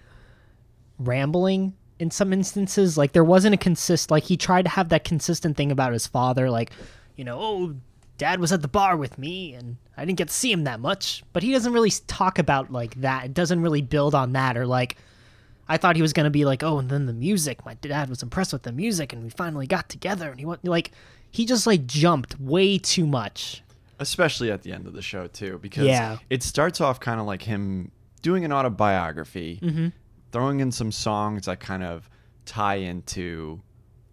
rambling 0.98 1.74
in 2.00 2.10
some 2.10 2.34
instances 2.34 2.98
like 2.98 3.12
there 3.12 3.24
wasn't 3.24 3.54
a 3.54 3.58
consist 3.58 4.10
like 4.10 4.24
he 4.24 4.38
tried 4.38 4.64
to 4.64 4.72
have 4.72 4.90
that 4.90 5.04
consistent 5.04 5.56
thing 5.58 5.72
about 5.72 5.94
his 5.94 6.08
father 6.08 6.50
like 6.50 6.72
you 7.16 7.24
know 7.24 7.38
oh 7.40 7.76
dad 8.18 8.40
was 8.40 8.52
at 8.52 8.62
the 8.62 8.68
bar 8.68 8.96
with 8.98 9.18
me 9.18 9.54
and 9.54 9.76
i 9.98 10.06
didn't 10.06 10.18
get 10.18 10.30
to 10.30 10.34
see 10.34 10.52
him 10.52 10.64
that 10.64 10.80
much 10.80 11.24
but 11.34 11.44
he 11.44 11.52
doesn't 11.52 11.74
really 11.74 11.92
talk 12.08 12.40
about 12.40 12.72
like 12.72 12.96
that 12.96 13.26
it 13.26 13.34
doesn't 13.34 13.62
really 13.62 13.82
build 13.82 14.16
on 14.16 14.32
that 14.32 14.58
or 14.58 14.66
like 14.66 14.96
I 15.68 15.78
thought 15.78 15.96
he 15.96 16.02
was 16.04 16.14
gonna 16.14 16.30
be 16.30 16.46
like, 16.46 16.62
oh, 16.62 16.78
and 16.78 16.90
then 16.92 17.08
the 17.08 17.14
music. 17.14 17.66
My 17.66 17.74
dad 17.74 18.08
was 18.08 18.22
impressed 18.22 18.54
with 18.54 18.62
the 18.62 18.72
music, 18.72 19.14
and 19.14 19.24
we 19.24 19.32
finally 19.32 19.66
got 19.66 19.90
together. 19.90 20.30
And 20.30 20.40
he 20.40 20.46
went 20.46 20.64
like, 20.64 20.92
he 21.36 21.46
just 21.46 21.68
like 21.68 21.86
jumped 21.86 22.40
way 22.40 22.78
too 22.78 23.06
much. 23.06 23.62
especially 24.00 24.52
at 24.52 24.62
the 24.64 24.72
end 24.74 24.88
of 24.88 24.94
the 24.94 25.02
show 25.02 25.28
too 25.28 25.58
because 25.62 25.86
Yeah. 25.86 26.18
it 26.30 26.44
starts 26.44 26.82
off 26.82 27.00
kind 27.00 27.20
of 27.20 27.26
like 27.26 27.42
him 27.44 27.92
doing 28.22 28.44
an 28.46 28.52
autobiography 28.52 29.60
Mm-hmm. 29.62 29.88
throwing 30.32 30.60
in 30.60 30.72
some 30.72 30.92
songs 30.92 31.46
that 31.46 31.60
kind 31.60 31.84
of 31.84 32.10
tie 32.46 32.76
into 32.76 33.62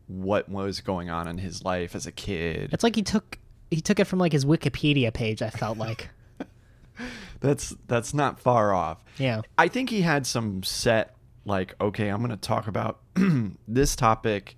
what 0.06 0.48
was 0.48 0.80
going 0.80 1.10
on 1.10 1.26
in 1.28 1.38
his 1.38 1.64
life 1.64 1.94
as 1.94 2.06
a 2.06 2.12
kid 2.12 2.70
It's 2.72 2.84
like 2.84 2.94
he 2.96 3.02
took 3.02 3.38
he 3.70 3.80
took 3.80 3.98
it 3.98 4.04
from 4.04 4.18
like 4.18 4.32
his 4.32 4.44
Wikipedia 4.44 5.12
page. 5.14 5.40
I 5.42 5.48
felt 5.50 5.78
like, 5.78 6.10
that's 7.40 7.74
that's 7.88 8.12
not 8.14 8.38
far 8.38 8.72
off 8.72 9.02
yeah, 9.18 9.40
i 9.58 9.66
think 9.68 9.90
he 9.90 10.02
had 10.02 10.26
some 10.26 10.62
set 10.62 11.16
like 11.44 11.74
okay 11.80 12.08
i'm 12.08 12.18
going 12.18 12.30
to 12.30 12.36
talk 12.36 12.66
about 12.68 13.00
this 13.68 13.96
topic 13.96 14.56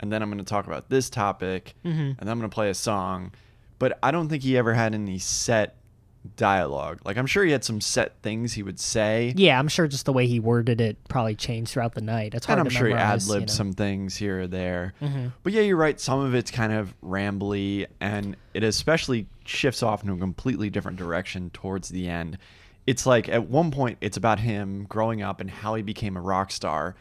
and 0.00 0.10
then 0.12 0.22
i'm 0.22 0.28
going 0.30 0.38
to 0.38 0.44
talk 0.44 0.66
about 0.66 0.88
this 0.90 1.08
topic 1.08 1.74
Mm-hmm. 1.84 2.00
and 2.00 2.16
then 2.18 2.28
i'm 2.28 2.38
going 2.38 2.50
to 2.50 2.54
play 2.54 2.70
a 2.70 2.74
song 2.74 3.32
but 3.78 3.98
i 4.02 4.10
don't 4.10 4.28
think 4.28 4.42
he 4.42 4.56
ever 4.58 4.74
had 4.74 4.94
any 4.94 5.18
set 5.18 5.76
dialogue. 6.36 7.00
Like 7.04 7.16
I'm 7.16 7.24
sure 7.26 7.44
he 7.44 7.50
had 7.52 7.64
some 7.64 7.80
set 7.80 8.20
things 8.22 8.52
he 8.52 8.62
would 8.62 8.78
say. 8.78 9.32
Yeah, 9.36 9.58
I'm 9.58 9.68
sure 9.68 9.88
just 9.88 10.04
the 10.04 10.12
way 10.12 10.26
he 10.26 10.38
worded 10.38 10.78
it 10.80 10.98
probably 11.08 11.34
changed 11.34 11.72
throughout 11.72 11.94
the 11.94 12.02
night. 12.02 12.34
It's 12.34 12.44
hard 12.44 12.58
and 12.58 12.68
I'm 12.68 12.70
sure 12.70 12.88
he 12.88 12.92
ad 12.92 13.22
libbed 13.22 13.40
you 13.42 13.46
know. 13.46 13.52
some 13.54 13.72
things 13.72 14.16
here 14.16 14.42
or 14.42 14.46
there. 14.46 14.92
Mhm. 15.00 15.32
But 15.42 15.54
yeah, 15.54 15.62
you're 15.62 15.78
right. 15.78 15.98
Some 15.98 16.20
of 16.20 16.34
it's 16.34 16.50
kind 16.50 16.74
of 16.74 16.94
rambly, 17.02 17.86
and 18.00 18.36
it 18.52 18.62
especially 18.62 19.28
shifts 19.46 19.82
off 19.82 20.02
into 20.02 20.12
a 20.14 20.18
completely 20.18 20.68
different 20.68 20.98
direction 20.98 21.48
towards 21.54 21.88
the 21.88 22.06
end. 22.08 22.36
It's 22.86 23.06
like 23.06 23.30
at 23.30 23.48
one 23.48 23.70
point, 23.70 23.96
it's 24.02 24.18
about 24.18 24.40
him 24.40 24.84
growing 24.90 25.22
up 25.22 25.40
and 25.40 25.50
how 25.50 25.74
he 25.74 25.82
became 25.82 26.16
a 26.18 26.20
rock 26.20 26.50
star. 26.50 26.96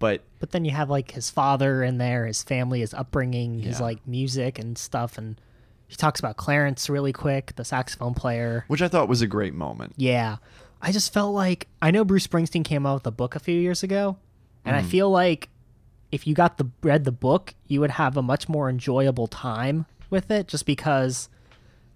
But 0.00 0.22
But 0.40 0.50
then 0.50 0.64
you 0.64 0.72
have 0.72 0.90
like 0.90 1.12
his 1.12 1.30
father 1.30 1.84
in 1.84 1.98
there, 1.98 2.26
his 2.26 2.42
family, 2.42 2.80
his 2.80 2.92
upbringing, 2.92 3.60
his 3.60 3.80
like 3.80 4.04
music 4.08 4.58
and 4.58 4.76
stuff, 4.76 5.16
and 5.16 5.40
he 5.86 5.94
talks 5.94 6.18
about 6.18 6.36
Clarence 6.36 6.88
really 6.90 7.12
quick, 7.12 7.54
the 7.56 7.64
saxophone 7.64 8.14
player. 8.14 8.64
which 8.66 8.82
I 8.82 8.88
thought 8.88 9.08
was 9.08 9.22
a 9.22 9.26
great 9.26 9.54
moment. 9.54 9.92
Yeah, 9.96 10.38
I 10.80 10.90
just 10.90 11.12
felt 11.12 11.34
like 11.34 11.68
I 11.82 11.90
know 11.90 12.04
Bruce 12.04 12.26
Springsteen 12.26 12.64
came 12.64 12.86
out 12.86 12.94
with 12.94 13.06
a 13.06 13.10
book 13.10 13.36
a 13.36 13.38
few 13.38 13.58
years 13.60 13.82
ago, 13.82 14.16
and 14.64 14.74
I 14.74 14.82
mm. 14.82 14.86
feel 14.86 15.10
like 15.10 15.50
if 16.10 16.26
you 16.26 16.34
got 16.34 16.56
the 16.56 16.68
read 16.82 17.04
the 17.04 17.12
book, 17.12 17.54
you 17.66 17.80
would 17.80 17.92
have 17.92 18.16
a 18.16 18.22
much 18.22 18.48
more 18.48 18.70
enjoyable 18.70 19.26
time 19.26 19.84
with 20.08 20.30
it, 20.30 20.48
just 20.48 20.64
because 20.64 21.28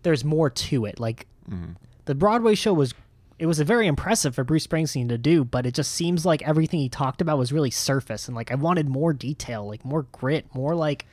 there's 0.03 0.25
more 0.25 0.51
to 0.51 0.85
it. 0.85 1.01
Like 1.01 1.27
mm. 1.51 1.75
the 2.05 2.15
Broadway 2.15 2.55
show 2.55 2.75
was. 2.75 2.95
It 3.39 3.47
was 3.47 3.59
a 3.59 3.65
very 3.65 3.87
impressive 3.87 4.35
for 4.35 4.45
Bruce 4.45 4.67
Springsteen 4.67 5.09
to 5.09 5.19
do, 5.19 5.45
but 5.45 5.67
it 5.67 5.75
just 5.75 5.93
seems 5.93 6.25
like 6.25 6.43
everything 6.43 6.81
he 6.81 6.89
talked 6.89 7.21
about 7.21 7.37
was 7.39 7.53
really 7.53 7.71
surface, 7.71 8.29
and 8.29 8.37
like 8.37 8.53
I 8.53 8.55
wanted 8.55 8.89
more 8.89 9.13
detail, 9.13 9.67
like 9.67 9.85
more 9.85 10.03
grit, 10.13 10.47
more 10.55 10.75
like 10.75 11.07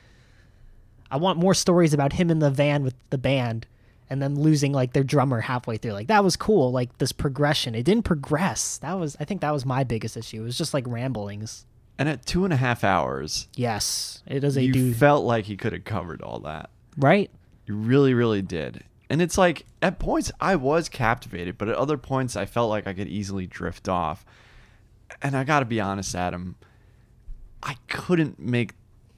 I 1.10 1.16
want 1.16 1.38
more 1.38 1.52
stories 1.54 1.92
about 1.92 2.14
him 2.14 2.30
in 2.30 2.38
the 2.38 2.50
van 2.50 2.84
with 2.84 2.94
the 3.10 3.18
band 3.18 3.66
and 4.08 4.22
then 4.22 4.34
losing 4.38 4.72
like 4.72 4.92
their 4.92 5.04
drummer 5.04 5.40
halfway 5.40 5.76
through. 5.76 5.92
Like 5.92 6.06
that 6.08 6.24
was 6.24 6.36
cool. 6.36 6.70
Like 6.72 6.98
this 6.98 7.12
progression. 7.12 7.74
It 7.74 7.82
didn't 7.84 8.04
progress. 8.04 8.78
That 8.78 8.98
was 8.98 9.16
I 9.18 9.24
think 9.24 9.40
that 9.40 9.52
was 9.52 9.66
my 9.66 9.84
biggest 9.84 10.16
issue. 10.16 10.42
It 10.42 10.44
was 10.44 10.58
just 10.58 10.74
like 10.74 10.86
ramblings. 10.86 11.66
And 11.98 12.08
at 12.08 12.24
two 12.24 12.44
and 12.44 12.52
a 12.52 12.56
half 12.56 12.84
hours, 12.84 13.48
Yes. 13.56 14.22
It 14.26 14.44
is 14.44 14.56
a 14.56 14.62
you 14.62 14.72
dude 14.72 14.96
felt 14.96 15.24
like 15.24 15.44
he 15.46 15.56
could 15.56 15.72
have 15.72 15.84
covered 15.84 16.22
all 16.22 16.40
that. 16.40 16.70
right? 16.96 17.30
You 17.66 17.74
really, 17.76 18.12
really 18.14 18.42
did. 18.42 18.84
And 19.12 19.20
it's 19.20 19.36
like 19.36 19.66
at 19.82 19.98
points 19.98 20.32
I 20.40 20.56
was 20.56 20.88
captivated, 20.88 21.58
but 21.58 21.68
at 21.68 21.74
other 21.74 21.98
points 21.98 22.34
I 22.34 22.46
felt 22.46 22.70
like 22.70 22.86
I 22.86 22.94
could 22.94 23.08
easily 23.08 23.46
drift 23.46 23.86
off. 23.86 24.24
And 25.20 25.36
I 25.36 25.44
got 25.44 25.60
to 25.60 25.66
be 25.66 25.82
honest, 25.82 26.14
Adam, 26.14 26.56
I 27.62 27.76
couldn't 27.88 28.38
make 28.38 28.72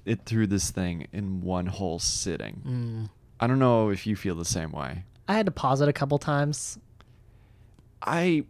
it 0.04 0.24
through 0.26 0.48
this 0.48 0.72
thing 0.72 1.06
in 1.12 1.42
one 1.42 1.66
whole 1.66 2.00
sitting. 2.00 2.62
Mm. 2.66 3.10
I 3.38 3.46
don't 3.46 3.60
know 3.60 3.90
if 3.90 4.04
you 4.04 4.16
feel 4.16 4.34
the 4.34 4.44
same 4.44 4.72
way. 4.72 5.04
I 5.28 5.34
had 5.34 5.46
to 5.46 5.52
pause 5.52 5.80
it 5.80 5.88
a 5.88 5.92
couple 5.92 6.18
times. 6.18 6.76
I 8.02 8.46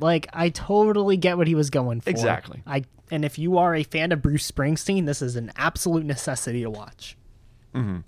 Like 0.00 0.26
I 0.34 0.50
totally 0.50 1.16
get 1.16 1.38
what 1.38 1.46
he 1.46 1.54
was 1.54 1.70
going 1.70 2.02
for. 2.02 2.10
Exactly. 2.10 2.62
I 2.66 2.84
and 3.10 3.24
if 3.24 3.38
you 3.38 3.56
are 3.56 3.74
a 3.74 3.84
fan 3.84 4.12
of 4.12 4.20
Bruce 4.20 4.50
Springsteen, 4.50 5.06
this 5.06 5.22
is 5.22 5.34
an 5.34 5.50
absolute 5.56 6.04
necessity 6.04 6.60
to 6.60 6.68
watch. 6.68 7.16
Mhm. 7.74 8.04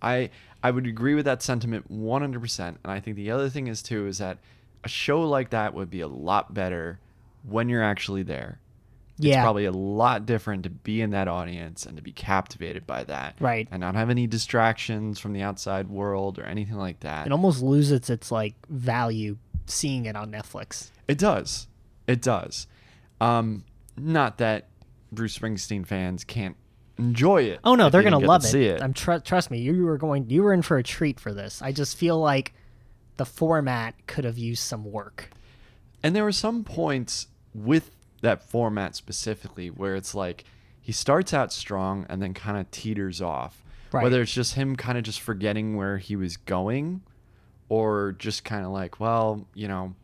I 0.00 0.30
I 0.66 0.72
would 0.72 0.88
agree 0.88 1.14
with 1.14 1.26
that 1.26 1.42
sentiment 1.42 1.92
100%. 1.92 2.58
And 2.66 2.78
I 2.84 2.98
think 2.98 3.14
the 3.14 3.30
other 3.30 3.48
thing 3.48 3.68
is 3.68 3.82
too 3.82 4.08
is 4.08 4.18
that 4.18 4.38
a 4.82 4.88
show 4.88 5.22
like 5.22 5.50
that 5.50 5.74
would 5.74 5.90
be 5.90 6.00
a 6.00 6.08
lot 6.08 6.52
better 6.52 6.98
when 7.44 7.68
you're 7.68 7.84
actually 7.84 8.24
there. 8.24 8.58
Yeah. 9.16 9.36
It's 9.36 9.44
probably 9.44 9.66
a 9.66 9.70
lot 9.70 10.26
different 10.26 10.64
to 10.64 10.70
be 10.70 11.00
in 11.00 11.10
that 11.10 11.28
audience 11.28 11.86
and 11.86 11.96
to 11.98 12.02
be 12.02 12.10
captivated 12.10 12.84
by 12.84 13.04
that. 13.04 13.36
Right. 13.38 13.68
And 13.70 13.80
not 13.80 13.94
have 13.94 14.10
any 14.10 14.26
distractions 14.26 15.20
from 15.20 15.34
the 15.34 15.42
outside 15.42 15.88
world 15.88 16.36
or 16.40 16.42
anything 16.42 16.78
like 16.78 16.98
that. 17.00 17.26
It 17.26 17.32
almost 17.32 17.62
loses 17.62 18.10
its 18.10 18.32
like 18.32 18.54
value 18.68 19.36
seeing 19.66 20.06
it 20.06 20.16
on 20.16 20.32
Netflix. 20.32 20.90
It 21.06 21.16
does. 21.18 21.68
It 22.08 22.20
does. 22.20 22.66
Um, 23.20 23.64
not 23.96 24.38
that 24.38 24.66
Bruce 25.12 25.38
Springsteen 25.38 25.86
fans 25.86 26.24
can't 26.24 26.56
enjoy 26.98 27.42
it. 27.42 27.60
Oh 27.64 27.74
no, 27.74 27.90
they're 27.90 28.02
gonna 28.02 28.18
love 28.18 28.42
to 28.42 28.48
it. 28.48 28.50
See 28.50 28.64
it. 28.64 28.82
I'm 28.82 28.92
tr- 28.92 29.18
trust 29.18 29.50
me. 29.50 29.58
You 29.58 29.84
were 29.84 29.98
going. 29.98 30.30
You 30.30 30.42
were 30.42 30.52
in 30.52 30.62
for 30.62 30.78
a 30.78 30.82
treat 30.82 31.20
for 31.20 31.32
this. 31.32 31.62
I 31.62 31.72
just 31.72 31.96
feel 31.96 32.18
like 32.18 32.54
the 33.16 33.26
format 33.26 33.94
could 34.06 34.24
have 34.24 34.38
used 34.38 34.62
some 34.62 34.84
work. 34.84 35.30
And 36.02 36.14
there 36.14 36.24
were 36.24 36.32
some 36.32 36.64
points 36.64 37.28
with 37.54 37.90
that 38.20 38.42
format 38.42 38.94
specifically 38.94 39.70
where 39.70 39.94
it's 39.94 40.14
like 40.14 40.44
he 40.80 40.92
starts 40.92 41.34
out 41.34 41.52
strong 41.52 42.06
and 42.08 42.22
then 42.22 42.34
kind 42.34 42.58
of 42.58 42.70
teeters 42.70 43.20
off. 43.20 43.62
Right. 43.92 44.02
Whether 44.02 44.22
it's 44.22 44.32
just 44.32 44.54
him 44.54 44.76
kind 44.76 44.98
of 44.98 45.04
just 45.04 45.20
forgetting 45.20 45.76
where 45.76 45.98
he 45.98 46.16
was 46.16 46.36
going 46.36 47.02
or 47.68 48.14
just 48.18 48.44
kind 48.44 48.64
of 48.64 48.72
like, 48.72 49.00
well, 49.00 49.46
you 49.54 49.68
know, 49.68 49.94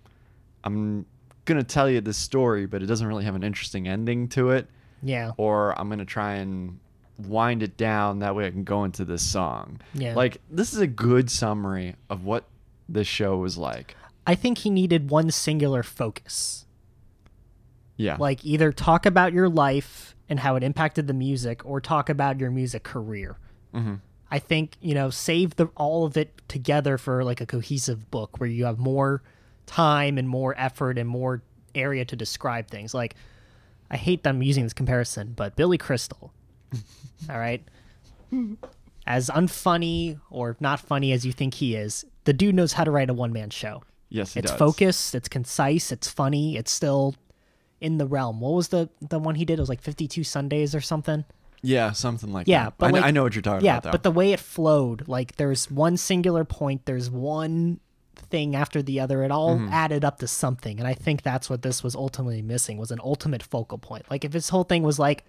I'm 0.64 1.06
going 1.44 1.58
to 1.58 1.64
tell 1.64 1.90
you 1.90 2.00
this 2.00 2.16
story, 2.16 2.66
but 2.66 2.82
it 2.82 2.86
doesn't 2.86 3.06
really 3.06 3.24
have 3.24 3.34
an 3.34 3.42
interesting 3.42 3.88
ending 3.88 4.28
to 4.30 4.50
it. 4.50 4.68
Yeah. 5.02 5.32
Or 5.36 5.78
I'm 5.78 5.88
going 5.88 5.98
to 5.98 6.04
try 6.04 6.34
and 6.34 6.78
wind 7.18 7.62
it 7.62 7.76
down 7.76 8.20
that 8.20 8.34
way 8.34 8.46
I 8.46 8.50
can 8.50 8.64
go 8.64 8.84
into 8.84 9.04
this 9.04 9.22
song. 9.22 9.80
Yeah. 9.94 10.14
Like, 10.14 10.38
this 10.50 10.72
is 10.72 10.80
a 10.80 10.86
good 10.86 11.30
summary 11.30 11.96
of 12.08 12.24
what 12.24 12.44
this 12.88 13.06
show 13.06 13.36
was 13.36 13.58
like. 13.58 13.96
I 14.26 14.34
think 14.34 14.58
he 14.58 14.70
needed 14.70 15.10
one 15.10 15.30
singular 15.30 15.82
focus. 15.82 16.66
Yeah. 17.96 18.16
Like 18.18 18.44
either 18.44 18.72
talk 18.72 19.06
about 19.06 19.32
your 19.32 19.48
life 19.48 20.14
and 20.28 20.40
how 20.40 20.56
it 20.56 20.62
impacted 20.62 21.06
the 21.06 21.14
music, 21.14 21.64
or 21.64 21.80
talk 21.80 22.08
about 22.08 22.40
your 22.40 22.50
music 22.50 22.82
career. 22.82 23.38
hmm 23.72 23.94
I 24.30 24.38
think 24.38 24.76
you 24.80 24.94
know 24.94 25.10
save 25.10 25.56
the 25.56 25.66
all 25.76 26.06
of 26.06 26.16
it 26.16 26.40
together 26.48 26.96
for 26.96 27.22
like 27.22 27.42
a 27.42 27.46
cohesive 27.46 28.10
book 28.10 28.40
where 28.40 28.48
you 28.48 28.64
have 28.64 28.78
more 28.78 29.22
time 29.66 30.16
and 30.16 30.26
more 30.26 30.54
effort 30.56 30.96
and 30.96 31.06
more 31.06 31.42
area 31.74 32.06
to 32.06 32.16
describe 32.16 32.68
things. 32.68 32.94
Like 32.94 33.14
I 33.92 33.96
hate 33.96 34.22
that 34.24 34.30
I'm 34.30 34.42
using 34.42 34.64
this 34.64 34.72
comparison, 34.72 35.34
but 35.36 35.54
Billy 35.54 35.76
Crystal, 35.78 36.32
all 37.30 37.38
right, 37.38 37.62
as 39.06 39.28
unfunny 39.28 40.18
or 40.30 40.56
not 40.60 40.80
funny 40.80 41.12
as 41.12 41.26
you 41.26 41.32
think 41.32 41.54
he 41.54 41.74
is, 41.76 42.04
the 42.24 42.32
dude 42.32 42.54
knows 42.54 42.72
how 42.72 42.84
to 42.84 42.90
write 42.90 43.10
a 43.10 43.14
one 43.14 43.32
man 43.32 43.50
show. 43.50 43.82
Yes, 44.08 44.34
he 44.34 44.40
It's 44.40 44.50
does. 44.50 44.58
focused, 44.58 45.14
it's 45.14 45.28
concise, 45.28 45.90
it's 45.92 46.08
funny, 46.08 46.56
it's 46.56 46.70
still 46.70 47.14
in 47.80 47.98
the 47.98 48.06
realm. 48.06 48.40
What 48.40 48.52
was 48.54 48.68
the 48.68 48.88
the 49.00 49.18
one 49.18 49.34
he 49.34 49.44
did? 49.44 49.58
It 49.58 49.62
was 49.62 49.68
like 49.68 49.80
52 49.82 50.24
Sundays 50.24 50.74
or 50.74 50.80
something. 50.80 51.24
Yeah, 51.62 51.92
something 51.92 52.32
like 52.32 52.48
Yeah, 52.48 52.64
that. 52.64 52.74
but 52.78 52.86
I, 52.86 52.90
like- 52.90 53.04
I 53.04 53.10
know 53.12 53.22
what 53.22 53.34
you're 53.34 53.42
talking 53.42 53.64
yeah, 53.64 53.74
about. 53.74 53.82
Though. 53.84 53.90
but 53.92 54.02
the 54.02 54.10
way 54.10 54.32
it 54.32 54.40
flowed, 54.40 55.06
like 55.08 55.36
there's 55.36 55.70
one 55.70 55.96
singular 55.96 56.44
point, 56.44 56.86
there's 56.86 57.08
one 57.10 57.80
thing 58.16 58.54
after 58.56 58.82
the 58.82 59.00
other. 59.00 59.22
It 59.24 59.30
all 59.30 59.56
Mm-hmm. 59.56 59.68
added 59.72 60.04
up 60.04 60.18
to 60.18 60.26
something, 60.28 60.78
and 60.78 60.86
I 60.88 60.94
think 60.94 61.22
that's 61.22 61.48
what 61.50 61.62
this 61.62 61.82
was 61.82 61.94
ultimately 61.94 62.42
missing 62.42 62.78
was 62.78 62.90
an 62.90 63.00
ultimate 63.02 63.42
focal 63.42 63.78
point. 63.78 64.04
Like 64.10 64.24
if 64.24 64.32
his 64.32 64.48
whole 64.48 64.64
thing 64.64 64.82
was 64.82 64.98
like, 64.98 65.24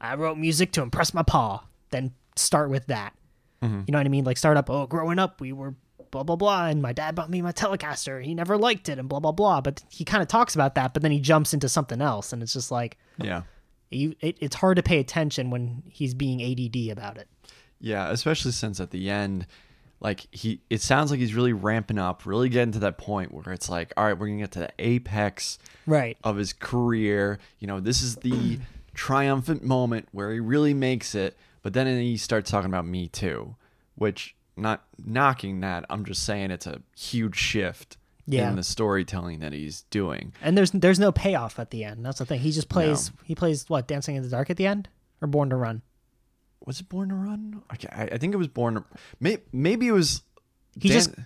I 0.00 0.14
wrote 0.14 0.36
music 0.38 0.72
to 0.72 0.82
impress 0.82 1.14
my 1.14 1.22
pa, 1.22 1.64
then 1.90 2.12
start 2.36 2.70
with 2.70 2.86
that. 2.86 3.14
Mm-hmm. 3.62 3.82
You 3.86 3.92
know 3.92 3.98
what 3.98 4.06
I 4.06 4.10
mean? 4.10 4.24
Like 4.24 4.36
start 4.38 4.56
up. 4.56 4.68
Oh, 4.70 4.86
growing 4.86 5.18
up, 5.18 5.40
we 5.40 5.52
were 5.52 5.74
blah 6.10 6.22
blah 6.24 6.36
blah, 6.36 6.66
and 6.66 6.82
my 6.82 6.92
dad 6.92 7.14
bought 7.14 7.30
me 7.30 7.40
my 7.42 7.52
Telecaster. 7.52 8.22
He 8.22 8.34
never 8.34 8.58
liked 8.58 8.88
it, 8.88 8.98
and 8.98 9.08
blah 9.08 9.20
blah 9.20 9.32
blah. 9.32 9.60
But 9.60 9.82
he 9.88 10.04
kind 10.04 10.22
of 10.22 10.28
talks 10.28 10.54
about 10.54 10.74
that, 10.74 10.92
but 10.92 11.02
then 11.02 11.12
he 11.12 11.20
jumps 11.20 11.54
into 11.54 11.68
something 11.68 12.00
else, 12.00 12.32
and 12.32 12.42
it's 12.42 12.52
just 12.52 12.70
like 12.70 12.98
yeah, 13.18 13.42
you. 13.90 14.14
It, 14.20 14.36
it's 14.40 14.56
hard 14.56 14.76
to 14.76 14.82
pay 14.82 14.98
attention 14.98 15.50
when 15.50 15.82
he's 15.88 16.14
being 16.14 16.42
ADD 16.42 16.90
about 16.90 17.16
it. 17.18 17.28
yeah, 17.80 18.10
especially 18.10 18.52
since 18.52 18.80
at 18.80 18.90
the 18.90 19.08
end, 19.08 19.46
like 20.02 20.26
he, 20.32 20.60
it 20.68 20.82
sounds 20.82 21.10
like 21.10 21.20
he's 21.20 21.32
really 21.34 21.52
ramping 21.54 21.98
up, 21.98 22.26
really 22.26 22.48
getting 22.50 22.72
to 22.72 22.80
that 22.80 22.98
point 22.98 23.32
where 23.32 23.54
it's 23.54 23.70
like, 23.70 23.92
all 23.96 24.04
right, 24.04 24.18
we're 24.18 24.26
gonna 24.26 24.40
get 24.40 24.50
to 24.52 24.58
the 24.58 24.70
apex 24.78 25.58
Right. 25.86 26.18
of 26.24 26.36
his 26.36 26.52
career. 26.52 27.38
You 27.60 27.68
know, 27.68 27.80
this 27.80 28.02
is 28.02 28.16
the 28.16 28.58
triumphant 28.94 29.62
moment 29.64 30.08
where 30.12 30.32
he 30.32 30.40
really 30.40 30.74
makes 30.74 31.14
it. 31.14 31.36
But 31.62 31.72
then 31.72 31.86
he 32.00 32.16
starts 32.16 32.50
talking 32.50 32.68
about 32.68 32.86
Me 32.86 33.06
Too, 33.08 33.54
which 33.94 34.34
not 34.56 34.82
knocking 35.04 35.60
that. 35.60 35.84
I'm 35.88 36.04
just 36.04 36.24
saying 36.24 36.50
it's 36.50 36.66
a 36.66 36.82
huge 36.98 37.36
shift 37.36 37.96
Yeah. 38.26 38.50
in 38.50 38.56
the 38.56 38.62
storytelling 38.64 39.38
that 39.40 39.52
he's 39.52 39.82
doing. 39.90 40.32
And 40.42 40.58
there's 40.58 40.72
there's 40.72 40.98
no 40.98 41.12
payoff 41.12 41.58
at 41.60 41.70
the 41.70 41.84
end. 41.84 42.04
That's 42.04 42.18
the 42.18 42.26
thing. 42.26 42.40
He 42.40 42.50
just 42.50 42.68
plays 42.68 43.12
he 43.24 43.34
plays 43.36 43.68
what 43.70 43.86
Dancing 43.86 44.16
in 44.16 44.22
the 44.24 44.28
Dark 44.28 44.50
at 44.50 44.56
the 44.56 44.66
end 44.66 44.88
or 45.20 45.28
Born 45.28 45.50
to 45.50 45.56
Run. 45.56 45.82
Was 46.66 46.80
it 46.80 46.88
Born 46.88 47.08
to 47.10 47.14
Run? 47.14 47.62
Okay, 47.74 47.88
I, 47.90 48.04
I 48.14 48.18
think 48.18 48.34
it 48.34 48.36
was 48.38 48.48
Born 48.48 48.74
to. 48.74 48.84
May, 49.20 49.38
maybe 49.52 49.88
it 49.88 49.92
was. 49.92 50.22
He 50.80 50.88
Dan- 50.88 50.96
just- 50.98 51.10
ah, 51.18 51.24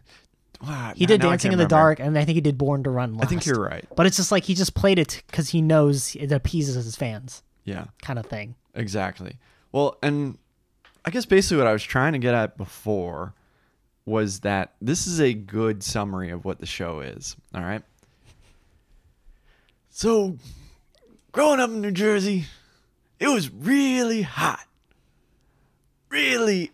Wow, 0.62 0.92
He 0.96 1.04
now- 1.04 1.08
did 1.08 1.20
Dancing 1.20 1.52
in 1.52 1.58
the 1.58 1.64
remember. 1.64 1.68
Dark, 1.68 2.00
and 2.00 2.18
I 2.18 2.24
think 2.24 2.36
he 2.36 2.40
did 2.40 2.56
Born 2.56 2.82
to 2.84 2.90
Run. 2.90 3.14
Last. 3.14 3.26
I 3.26 3.28
think 3.28 3.44
you're 3.46 3.60
right. 3.62 3.84
But 3.94 4.06
it's 4.06 4.16
just 4.16 4.32
like 4.32 4.44
he 4.44 4.54
just 4.54 4.74
played 4.74 4.98
it 4.98 5.22
because 5.26 5.50
he 5.50 5.60
knows 5.60 6.16
it 6.16 6.32
appeases 6.32 6.74
his 6.76 6.96
fans, 6.96 7.42
Yeah, 7.64 7.84
kind 8.02 8.18
of 8.18 8.24
thing. 8.26 8.54
exactly. 8.74 9.36
Well, 9.72 9.98
and 10.02 10.38
I 11.04 11.10
guess 11.10 11.26
basically 11.26 11.58
what 11.58 11.66
I 11.66 11.72
was 11.72 11.82
trying 11.82 12.14
to 12.14 12.18
get 12.18 12.34
at 12.34 12.56
before 12.56 13.34
was 14.06 14.40
that 14.40 14.74
this 14.80 15.06
is 15.06 15.20
a 15.20 15.34
good 15.34 15.82
summary 15.82 16.30
of 16.30 16.44
what 16.46 16.58
the 16.60 16.66
show 16.66 17.00
is. 17.00 17.36
All 17.54 17.60
right. 17.62 17.82
So, 19.90 20.36
growing 21.32 21.60
up 21.60 21.70
in 21.70 21.80
New 21.80 21.90
Jersey, 21.90 22.46
it 23.18 23.28
was 23.28 23.50
really 23.52 24.22
hot. 24.22 24.66
Really 26.16 26.72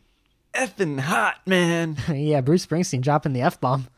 effing 0.55 1.01
hot, 1.01 1.41
man. 1.47 1.97
yeah, 2.15 2.41
Bruce 2.41 2.65
Springsteen 2.65 3.01
dropping 3.01 3.33
the 3.33 3.43
f 3.43 3.61
bomb. 3.61 3.89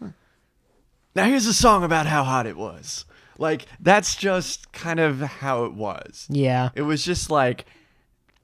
Now 1.15 1.25
here's 1.25 1.47
a 1.47 1.55
song 1.55 1.85
about 1.85 2.07
how 2.07 2.25
hot 2.25 2.47
it 2.47 2.57
was. 2.57 3.05
Like 3.39 3.67
that's 3.79 4.17
just 4.17 4.73
kind 4.73 5.01
of 5.01 5.21
how 5.21 5.65
it 5.65 5.75
was. 5.75 6.27
Yeah, 6.31 6.71
It 6.75 6.83
was 6.83 7.05
just 7.05 7.31
like 7.31 7.67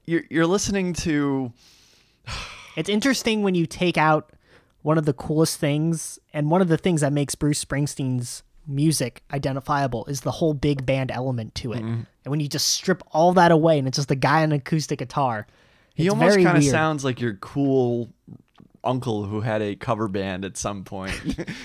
you're 0.05 0.23
you're 0.29 0.47
listening 0.47 0.93
to 0.93 1.51
it's 2.77 2.89
interesting 2.89 3.41
when 3.41 3.55
you 3.55 3.65
take 3.65 3.97
out 3.97 4.31
one 4.83 4.97
of 4.97 5.05
the 5.05 5.13
coolest 5.13 5.59
things, 5.59 6.19
and 6.33 6.49
one 6.49 6.61
of 6.61 6.67
the 6.67 6.77
things 6.77 7.01
that 7.01 7.13
makes 7.13 7.35
Bruce 7.35 7.63
Springsteen's 7.63 8.43
music 8.67 9.23
identifiable 9.31 10.05
is 10.05 10.21
the 10.21 10.31
whole 10.31 10.53
big 10.53 10.85
band 10.85 11.11
element 11.11 11.53
to 11.55 11.73
it. 11.73 11.81
Mm-hmm. 11.81 12.01
And 12.23 12.31
when 12.31 12.39
you 12.39 12.47
just 12.47 12.67
strip 12.67 13.03
all 13.11 13.33
that 13.33 13.51
away, 13.51 13.77
and 13.79 13.87
it's 13.87 13.97
just 13.97 14.07
the 14.07 14.15
guy 14.15 14.39
on 14.43 14.51
an 14.51 14.53
acoustic 14.53 14.99
guitar, 14.99 15.47
he 15.93 16.05
it's 16.05 16.13
almost 16.13 16.39
kind 16.39 16.57
of 16.57 16.63
sounds 16.63 17.03
like 17.03 17.19
your 17.19 17.33
cool 17.35 18.09
uncle 18.83 19.25
who 19.25 19.41
had 19.41 19.61
a 19.61 19.75
cover 19.75 20.07
band 20.07 20.45
at 20.45 20.57
some 20.57 20.83
point. 20.83 21.21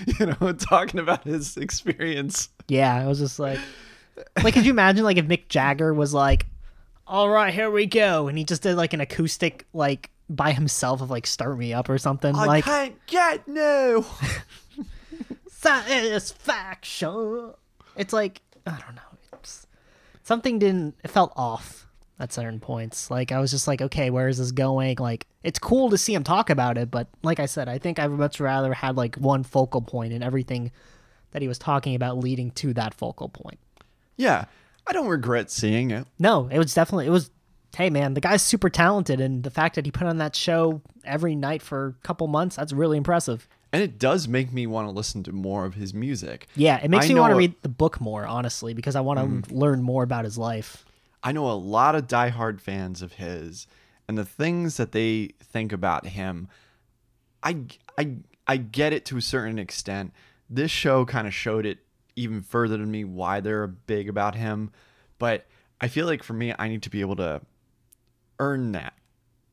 you 0.18 0.26
know, 0.26 0.52
talking 0.59 1.00
about 1.00 1.25
his 1.25 1.56
experience. 1.56 2.49
Yeah, 2.68 2.95
I 2.95 3.06
was 3.06 3.18
just 3.18 3.38
like, 3.38 3.59
like, 4.42 4.54
could 4.54 4.66
you 4.66 4.73
imagine 4.73 5.04
like 5.04 5.16
if 5.16 5.26
Mick 5.26 5.49
Jagger 5.49 5.95
was 5.95 6.14
like, 6.14 6.47
"All 7.06 7.28
right, 7.28 7.52
here 7.52 7.71
we 7.71 7.87
go," 7.87 8.28
and 8.28 8.37
he 8.37 8.45
just 8.45 8.62
did 8.62 8.76
like 8.76 8.92
an 8.92 9.00
acoustic 9.00 9.66
like 9.73 10.11
by 10.28 10.52
himself 10.52 11.00
of 11.00 11.11
like 11.11 11.26
"Start 11.26 11.59
Me 11.59 11.73
Up" 11.73 11.88
or 11.88 11.99
something 11.99 12.35
I 12.35 12.45
like 12.45 12.64
can't 12.64 13.06
get 13.06 13.47
no. 13.47 14.04
satisfaction. 15.49 17.52
It's 17.97 18.12
like 18.12 18.42
I 18.66 18.73
don't 18.73 18.97
know. 18.97 19.02
It's, 19.35 19.66
something 20.23 20.59
didn't. 20.59 20.97
It 21.04 21.11
felt 21.11 21.33
off 21.37 21.86
at 22.18 22.32
certain 22.32 22.61
points. 22.61 23.11
Like 23.11 23.32
I 23.32 23.40
was 23.40 23.50
just 23.50 23.68
like, 23.68 23.82
okay, 23.82 24.11
where 24.11 24.28
is 24.28 24.38
this 24.38 24.52
going? 24.52 24.96
Like 24.99 25.26
it's 25.42 25.58
cool 25.58 25.90
to 25.90 25.99
see 25.99 26.14
him 26.14 26.25
talk 26.25 26.50
about 26.50 26.78
it, 26.78 26.90
but 26.90 27.08
like 27.23 27.40
I 27.40 27.46
said, 27.46 27.68
I 27.68 27.78
think 27.78 27.99
I 27.99 28.06
would 28.06 28.18
much 28.18 28.40
rather 28.40 28.73
had 28.73 28.96
like 28.96 29.16
one 29.16 29.42
focal 29.42 29.82
point 29.82 30.12
and 30.12 30.25
everything 30.25 30.73
that 31.32 31.42
he 31.42 31.49
was 31.49 31.58
talking 31.58 31.94
about 31.94 32.18
leading 32.18 32.50
to 32.52 32.73
that 32.75 32.94
focal 32.94 33.28
point. 33.28 33.58
yeah, 34.16 34.46
I 34.87 34.92
don't 34.92 35.08
regret 35.08 35.50
seeing 35.50 35.90
it. 35.90 36.06
No, 36.18 36.49
it 36.50 36.58
was 36.58 36.75
definitely 36.75 37.06
it 37.06 37.11
was. 37.11 37.30
Hey 37.76 37.90
man, 37.90 38.14
the 38.14 38.23
guy's 38.23 38.40
super 38.40 38.70
talented, 38.70 39.20
and 39.20 39.42
the 39.42 39.50
fact 39.50 39.75
that 39.75 39.85
he 39.85 39.90
put 39.90 40.06
on 40.06 40.16
that 40.16 40.35
show 40.35 40.80
every 41.04 41.35
night 41.35 41.61
for 41.61 41.88
a 41.88 42.06
couple 42.06 42.26
months—that's 42.26 42.73
really 42.73 42.96
impressive. 42.96 43.46
And 43.73 43.82
it 43.82 43.99
does 43.99 44.26
make 44.26 44.50
me 44.50 44.66
want 44.66 44.88
to 44.88 44.92
listen 44.92 45.23
to 45.25 45.32
more 45.32 45.66
of 45.66 45.75
his 45.75 45.92
music. 45.92 46.46
Yeah, 46.56 46.80
it 46.82 46.88
makes 46.88 47.04
I 47.04 47.08
me 47.08 47.20
want 47.20 47.32
to 47.32 47.37
read 47.37 47.54
the 47.61 47.68
book 47.68 48.00
more, 48.00 48.25
honestly, 48.25 48.73
because 48.73 48.96
I 48.96 49.02
want 49.02 49.18
to 49.18 49.26
mm. 49.26 49.58
learn 49.58 49.82
more 49.82 50.02
about 50.04 50.25
his 50.25 50.38
life. 50.38 50.87
I 51.23 51.32
know 51.32 51.50
a 51.50 51.52
lot 51.52 51.94
of 51.94 52.06
diehard 52.06 52.61
fans 52.61 53.02
of 53.02 53.14
his, 53.14 53.66
and 54.08 54.16
the 54.16 54.25
things 54.25 54.76
that 54.76 54.92
they 54.92 55.30
think 55.42 55.73
about 55.73 56.06
him, 56.06 56.49
I, 57.42 57.62
I, 57.99 58.16
I 58.46 58.56
get 58.56 58.92
it 58.92 59.04
to 59.06 59.16
a 59.16 59.23
certain 59.23 59.58
extent. 59.58 60.12
This 60.49 60.70
show 60.70 61.04
kind 61.04 61.26
of 61.26 61.35
showed 61.35 61.66
it 61.66 61.78
even 62.14 62.42
further 62.42 62.78
to 62.78 62.87
me 62.87 63.04
why 63.04 63.40
they're 63.40 63.66
big 63.66 64.08
about 64.08 64.35
him, 64.35 64.70
but 65.18 65.46
I 65.80 65.88
feel 65.88 66.06
like 66.06 66.23
for 66.23 66.32
me, 66.32 66.54
I 66.58 66.68
need 66.68 66.82
to 66.85 66.90
be 66.90 67.00
able 67.00 67.16
to 67.16 67.42
earn 68.38 68.73
that. 68.73 68.94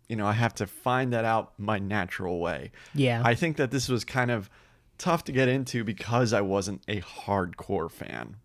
You 0.07 0.15
know, 0.15 0.27
I 0.27 0.33
have 0.33 0.53
to 0.55 0.67
find 0.67 1.11
that 1.13 1.25
out 1.25 1.53
my 1.57 1.79
natural 1.79 2.39
way. 2.39 2.71
Yeah, 2.93 3.21
I 3.25 3.35
think 3.35 3.57
that 3.57 3.71
this 3.71 3.89
was 3.89 4.03
kind 4.03 4.31
of 4.31 4.49
tough 4.97 5.23
to 5.25 5.31
get 5.31 5.47
into 5.47 5.83
because 5.83 6.33
I 6.33 6.41
wasn't 6.41 6.83
a 6.87 7.01
hardcore 7.01 7.89
fan. 7.89 8.37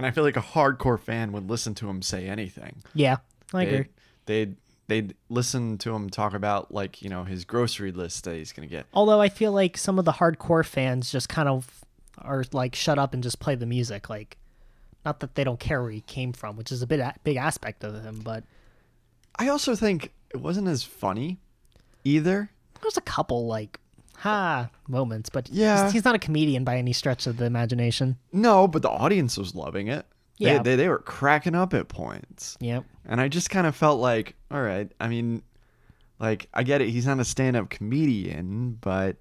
And 0.00 0.06
I 0.06 0.12
feel 0.12 0.24
like 0.24 0.36
a 0.36 0.40
hardcore 0.40 0.98
fan 0.98 1.32
would 1.32 1.50
listen 1.50 1.74
to 1.74 1.88
him 1.88 2.00
say 2.00 2.26
anything. 2.26 2.76
yeah, 2.94 3.18
I 3.52 3.64
agree. 3.64 3.76
They'd, 4.24 4.46
they'd 4.46 4.56
they'd 4.90 5.14
listen 5.28 5.78
to 5.78 5.94
him 5.94 6.10
talk 6.10 6.34
about 6.34 6.72
like, 6.72 7.00
you 7.00 7.08
know, 7.08 7.24
his 7.24 7.44
grocery 7.44 7.92
list 7.92 8.24
that 8.24 8.34
he's 8.34 8.52
going 8.52 8.68
to 8.68 8.74
get. 8.74 8.86
Although 8.92 9.20
I 9.20 9.28
feel 9.28 9.52
like 9.52 9.78
some 9.78 9.98
of 9.98 10.04
the 10.04 10.12
hardcore 10.12 10.64
fans 10.64 11.12
just 11.12 11.28
kind 11.28 11.48
of 11.48 11.84
are 12.18 12.44
like, 12.52 12.74
shut 12.74 12.98
up 12.98 13.14
and 13.14 13.22
just 13.22 13.38
play 13.38 13.54
the 13.54 13.66
music. 13.66 14.10
Like, 14.10 14.36
not 15.04 15.20
that 15.20 15.34
they 15.34 15.44
don't 15.44 15.60
care 15.60 15.82
where 15.82 15.90
he 15.90 16.00
came 16.02 16.32
from, 16.32 16.56
which 16.56 16.72
is 16.72 16.82
a 16.82 16.86
bit 16.86 17.00
big 17.24 17.36
aspect 17.36 17.84
of 17.84 18.02
him, 18.02 18.20
but 18.24 18.44
I 19.38 19.48
also 19.48 19.74
think 19.74 20.12
it 20.30 20.38
wasn't 20.38 20.68
as 20.68 20.82
funny 20.82 21.38
either. 22.04 22.50
there's 22.82 22.96
a 22.96 23.02
couple 23.02 23.46
like 23.46 23.79
ha 24.20 24.70
moments. 24.88 25.28
But 25.30 25.48
Yeah. 25.50 25.84
he's, 25.84 25.92
he's 25.94 26.04
not 26.04 26.14
a 26.14 26.18
comedian 26.18 26.64
by 26.64 26.76
any 26.76 26.92
stretch 26.92 27.26
of 27.26 27.36
the 27.38 27.44
imagination. 27.46 28.16
No, 28.32 28.68
but 28.68 28.82
the 28.82 28.90
audience 28.90 29.36
was 29.36 29.54
loving 29.54 29.88
it. 29.88 30.06
Yeah. 30.38 30.58
They, 30.62 30.70
they, 30.70 30.76
they 30.76 30.88
were 30.88 30.98
cracking 30.98 31.54
up 31.54 31.74
at 31.74 31.88
points. 31.88 32.56
Yep. 32.60 32.84
And 33.06 33.20
I 33.20 33.28
just 33.28 33.50
kind 33.50 33.66
of 33.66 33.74
felt 33.76 34.00
like, 34.00 34.34
all 34.50 34.60
right, 34.62 34.90
I 35.00 35.08
mean, 35.08 35.42
like, 36.18 36.48
I 36.54 36.62
get 36.62 36.80
it. 36.80 36.88
He's 36.90 37.06
not 37.06 37.18
a 37.20 37.24
stand 37.24 37.56
up 37.56 37.68
comedian, 37.70 38.78
but 38.80 39.16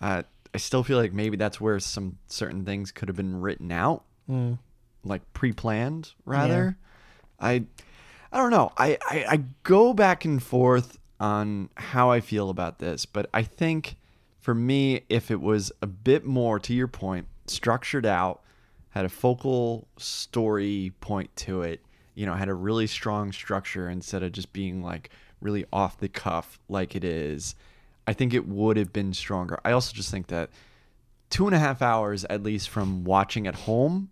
uh, 0.00 0.22
I 0.52 0.58
still 0.58 0.82
feel 0.84 0.98
like 0.98 1.12
maybe 1.12 1.36
that's 1.36 1.60
where 1.60 1.78
some 1.80 2.18
certain 2.28 2.64
things 2.64 2.92
could 2.92 3.08
have 3.08 3.16
been 3.16 3.40
written 3.40 3.70
out, 3.72 4.04
Mm. 4.30 4.58
like 5.04 5.20
pre 5.32 5.52
planned, 5.52 6.12
rather. 6.24 6.76
I. 7.40 7.64
I 8.32 8.38
don't 8.38 8.50
know. 8.50 8.72
I, 8.76 8.98
I, 9.08 9.24
I 9.30 9.44
go 9.62 9.92
back 9.94 10.24
and 10.24 10.42
forth 10.42 10.98
on 11.20 11.68
how 11.76 12.10
I 12.10 12.18
feel 12.18 12.50
about 12.50 12.80
this, 12.80 13.06
but 13.06 13.30
I 13.32 13.42
think 13.44 13.94
for 14.44 14.54
me, 14.54 15.00
if 15.08 15.30
it 15.30 15.40
was 15.40 15.72
a 15.80 15.86
bit 15.86 16.26
more, 16.26 16.58
to 16.58 16.74
your 16.74 16.86
point, 16.86 17.26
structured 17.46 18.04
out, 18.04 18.42
had 18.90 19.06
a 19.06 19.08
focal 19.08 19.88
story 19.96 20.92
point 21.00 21.34
to 21.34 21.62
it, 21.62 21.80
you 22.14 22.26
know, 22.26 22.34
had 22.34 22.50
a 22.50 22.54
really 22.54 22.86
strong 22.86 23.32
structure 23.32 23.88
instead 23.88 24.22
of 24.22 24.32
just 24.32 24.52
being 24.52 24.82
like 24.82 25.08
really 25.40 25.64
off 25.72 25.96
the 25.96 26.10
cuff 26.10 26.58
like 26.68 26.94
it 26.94 27.04
is, 27.04 27.54
I 28.06 28.12
think 28.12 28.34
it 28.34 28.46
would 28.46 28.76
have 28.76 28.92
been 28.92 29.14
stronger. 29.14 29.58
I 29.64 29.72
also 29.72 29.94
just 29.94 30.10
think 30.10 30.26
that 30.26 30.50
two 31.30 31.46
and 31.46 31.54
a 31.54 31.58
half 31.58 31.80
hours, 31.80 32.26
at 32.26 32.42
least 32.42 32.68
from 32.68 33.02
watching 33.02 33.46
at 33.46 33.54
home 33.54 34.10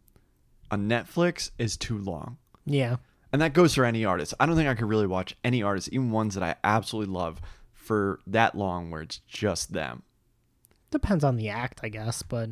on 0.70 0.88
Netflix, 0.88 1.50
is 1.58 1.76
too 1.76 1.98
long. 1.98 2.38
Yeah. 2.64 2.96
And 3.34 3.42
that 3.42 3.52
goes 3.52 3.74
for 3.74 3.84
any 3.84 4.06
artist. 4.06 4.32
I 4.40 4.46
don't 4.46 4.56
think 4.56 4.70
I 4.70 4.74
could 4.76 4.88
really 4.88 5.06
watch 5.06 5.36
any 5.44 5.62
artist, 5.62 5.90
even 5.92 6.10
ones 6.10 6.32
that 6.36 6.42
I 6.42 6.54
absolutely 6.64 7.12
love, 7.12 7.42
for 7.74 8.18
that 8.26 8.54
long 8.54 8.90
where 8.90 9.02
it's 9.02 9.18
just 9.28 9.74
them. 9.74 10.04
Depends 10.92 11.24
on 11.24 11.36
the 11.36 11.48
act, 11.48 11.80
I 11.82 11.88
guess, 11.88 12.22
but 12.22 12.50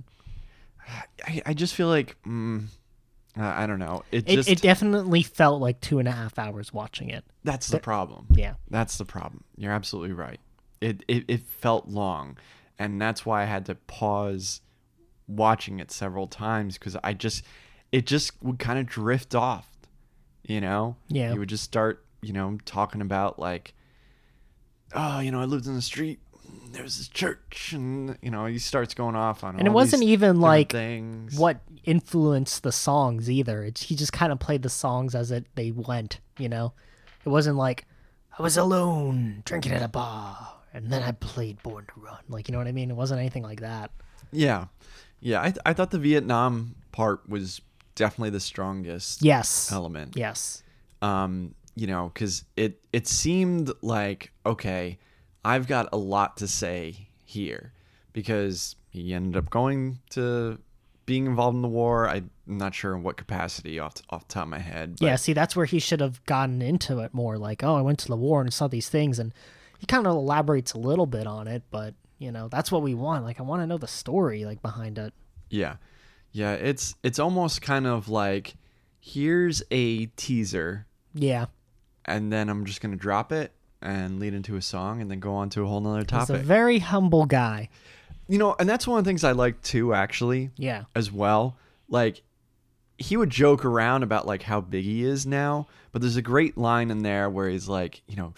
I, 1.24 1.42
I 1.46 1.54
just 1.54 1.74
feel 1.74 1.88
like, 1.88 2.16
mm, 2.26 2.64
I 3.36 3.66
don't 3.66 3.78
know. 3.78 4.02
It 4.10 4.24
it, 4.26 4.34
just, 4.36 4.48
it 4.48 4.60
definitely 4.60 5.22
felt 5.22 5.60
like 5.60 5.80
two 5.80 5.98
and 5.98 6.08
a 6.08 6.12
half 6.12 6.38
hours 6.38 6.72
watching 6.72 7.10
it. 7.10 7.24
that's 7.44 7.68
the 7.68 7.78
problem. 7.78 8.26
Yeah. 8.30 8.54
That's 8.70 8.98
the 8.98 9.04
problem. 9.04 9.44
You're 9.56 9.72
absolutely 9.72 10.12
right. 10.12 10.40
It, 10.80 11.04
it, 11.06 11.24
it 11.28 11.42
felt 11.42 11.86
long. 11.86 12.38
And 12.78 13.00
that's 13.00 13.24
why 13.24 13.42
I 13.42 13.44
had 13.44 13.66
to 13.66 13.74
pause 13.74 14.62
watching 15.28 15.78
it 15.78 15.90
several 15.92 16.26
times 16.26 16.78
because 16.78 16.96
I 17.04 17.12
just, 17.12 17.44
it 17.92 18.06
just 18.06 18.32
would 18.42 18.58
kind 18.58 18.78
of 18.78 18.86
drift 18.86 19.34
off, 19.34 19.68
you 20.42 20.60
know? 20.60 20.96
Yeah. 21.08 21.32
You 21.34 21.40
would 21.40 21.50
just 21.50 21.64
start, 21.64 22.04
you 22.22 22.32
know, 22.32 22.58
talking 22.64 23.00
about 23.02 23.38
like, 23.38 23.74
oh, 24.94 25.20
you 25.20 25.30
know, 25.30 25.40
I 25.40 25.44
lived 25.44 25.66
in 25.66 25.74
the 25.74 25.82
street. 25.82 26.20
There 26.72 26.82
was 26.82 26.98
this 26.98 27.08
church, 27.08 27.72
and 27.74 28.16
you 28.22 28.30
know, 28.30 28.46
he 28.46 28.58
starts 28.58 28.94
going 28.94 29.16
off 29.16 29.42
on. 29.44 29.56
And 29.58 29.66
it 29.66 29.70
wasn't 29.72 30.00
these 30.00 30.10
even 30.10 30.40
like 30.40 30.70
things. 30.72 31.36
what 31.38 31.60
influenced 31.84 32.62
the 32.62 32.72
songs 32.72 33.28
either. 33.30 33.64
It's 33.64 33.82
he 33.82 33.94
just 33.96 34.12
kind 34.12 34.30
of 34.32 34.38
played 34.38 34.62
the 34.62 34.68
songs 34.68 35.14
as 35.14 35.30
it 35.30 35.46
they 35.54 35.70
went, 35.70 36.20
you 36.38 36.48
know. 36.48 36.72
It 37.24 37.28
wasn't 37.28 37.56
like 37.56 37.86
I 38.38 38.42
was 38.42 38.56
alone 38.56 39.42
drinking 39.44 39.72
at 39.72 39.82
a 39.82 39.88
bar 39.88 40.54
and 40.72 40.90
then 40.90 41.02
I 41.02 41.12
played 41.12 41.62
Born 41.62 41.86
to 41.94 42.00
Run. 42.00 42.18
Like, 42.28 42.48
you 42.48 42.52
know 42.52 42.58
what 42.58 42.68
I 42.68 42.72
mean? 42.72 42.90
It 42.90 42.96
wasn't 42.96 43.20
anything 43.20 43.42
like 43.42 43.60
that. 43.60 43.90
Yeah, 44.32 44.66
yeah. 45.20 45.40
I 45.40 45.46
th- 45.50 45.58
I 45.66 45.72
thought 45.72 45.90
the 45.90 45.98
Vietnam 45.98 46.76
part 46.92 47.28
was 47.28 47.60
definitely 47.96 48.30
the 48.30 48.40
strongest 48.40 49.22
Yes. 49.22 49.70
element. 49.72 50.16
Yes. 50.16 50.62
um, 51.02 51.54
you 51.74 51.86
know, 51.86 52.10
because 52.12 52.44
it 52.56 52.82
it 52.92 53.06
seemed 53.08 53.70
like 53.82 54.32
okay, 54.46 54.98
I've 55.44 55.66
got 55.66 55.88
a 55.92 55.96
lot 55.96 56.36
to 56.38 56.48
say 56.48 57.08
here 57.24 57.72
because 58.12 58.76
he 58.90 59.14
ended 59.14 59.36
up 59.36 59.50
going 59.50 60.00
to 60.10 60.58
being 61.06 61.26
involved 61.26 61.56
in 61.56 61.62
the 61.62 61.68
war. 61.68 62.08
I'm 62.08 62.30
not 62.46 62.74
sure 62.74 62.94
in 62.94 63.02
what 63.02 63.16
capacity 63.16 63.78
off 63.78 63.94
off 64.10 64.28
the 64.28 64.34
top 64.34 64.44
of 64.44 64.48
my 64.50 64.58
head. 64.58 64.96
But 65.00 65.06
Yeah, 65.06 65.16
see, 65.16 65.32
that's 65.32 65.56
where 65.56 65.66
he 65.66 65.78
should 65.78 66.00
have 66.00 66.24
gotten 66.24 66.62
into 66.62 67.00
it 67.00 67.14
more. 67.14 67.38
Like, 67.38 67.64
oh, 67.64 67.76
I 67.76 67.80
went 67.80 67.98
to 68.00 68.08
the 68.08 68.16
war 68.16 68.40
and 68.40 68.52
saw 68.52 68.68
these 68.68 68.88
things, 68.88 69.18
and 69.18 69.32
he 69.78 69.86
kind 69.86 70.06
of 70.06 70.14
elaborates 70.14 70.72
a 70.72 70.78
little 70.78 71.06
bit 71.06 71.26
on 71.26 71.48
it, 71.48 71.62
but 71.70 71.94
you 72.18 72.30
know, 72.30 72.48
that's 72.48 72.70
what 72.70 72.82
we 72.82 72.94
want. 72.94 73.24
Like, 73.24 73.40
I 73.40 73.42
want 73.42 73.62
to 73.62 73.66
know 73.66 73.78
the 73.78 73.88
story 73.88 74.44
like 74.44 74.60
behind 74.62 74.98
it. 74.98 75.14
Yeah. 75.48 75.76
Yeah, 76.32 76.52
it's 76.52 76.94
it's 77.02 77.18
almost 77.18 77.62
kind 77.62 77.86
of 77.86 78.08
like 78.08 78.54
here's 79.00 79.62
a 79.70 80.06
teaser 80.06 80.86
Yeah, 81.12 81.46
and 82.04 82.32
then 82.32 82.48
I'm 82.48 82.66
just 82.66 82.80
gonna 82.80 82.94
drop 82.96 83.32
it 83.32 83.52
and 83.82 84.20
lead 84.20 84.34
into 84.34 84.56
a 84.56 84.62
song 84.62 85.00
and 85.00 85.10
then 85.10 85.20
go 85.20 85.34
on 85.34 85.48
to 85.50 85.62
a 85.62 85.66
whole 85.66 85.80
nother 85.80 86.04
topic. 86.04 86.36
he's 86.36 86.42
a 86.42 86.46
very 86.46 86.78
humble 86.78 87.26
guy. 87.26 87.68
you 88.28 88.38
know, 88.38 88.54
and 88.58 88.68
that's 88.68 88.86
one 88.86 88.98
of 88.98 89.04
the 89.04 89.08
things 89.08 89.24
I 89.24 89.32
like 89.32 89.60
too, 89.62 89.94
actually. 89.94 90.50
Yeah, 90.56 90.84
as 90.94 91.10
well. 91.10 91.56
Like 91.88 92.22
he 92.98 93.16
would 93.16 93.30
joke 93.30 93.64
around 93.64 94.02
about 94.02 94.26
like 94.26 94.42
how 94.42 94.60
big 94.60 94.84
he 94.84 95.02
is 95.04 95.24
now, 95.26 95.66
but 95.92 96.02
there's 96.02 96.16
a 96.16 96.22
great 96.22 96.58
line 96.58 96.90
in 96.90 97.02
there 97.02 97.30
where 97.30 97.48
he's 97.48 97.68
like, 97.68 98.02
you 98.06 98.16
know, 98.16 98.34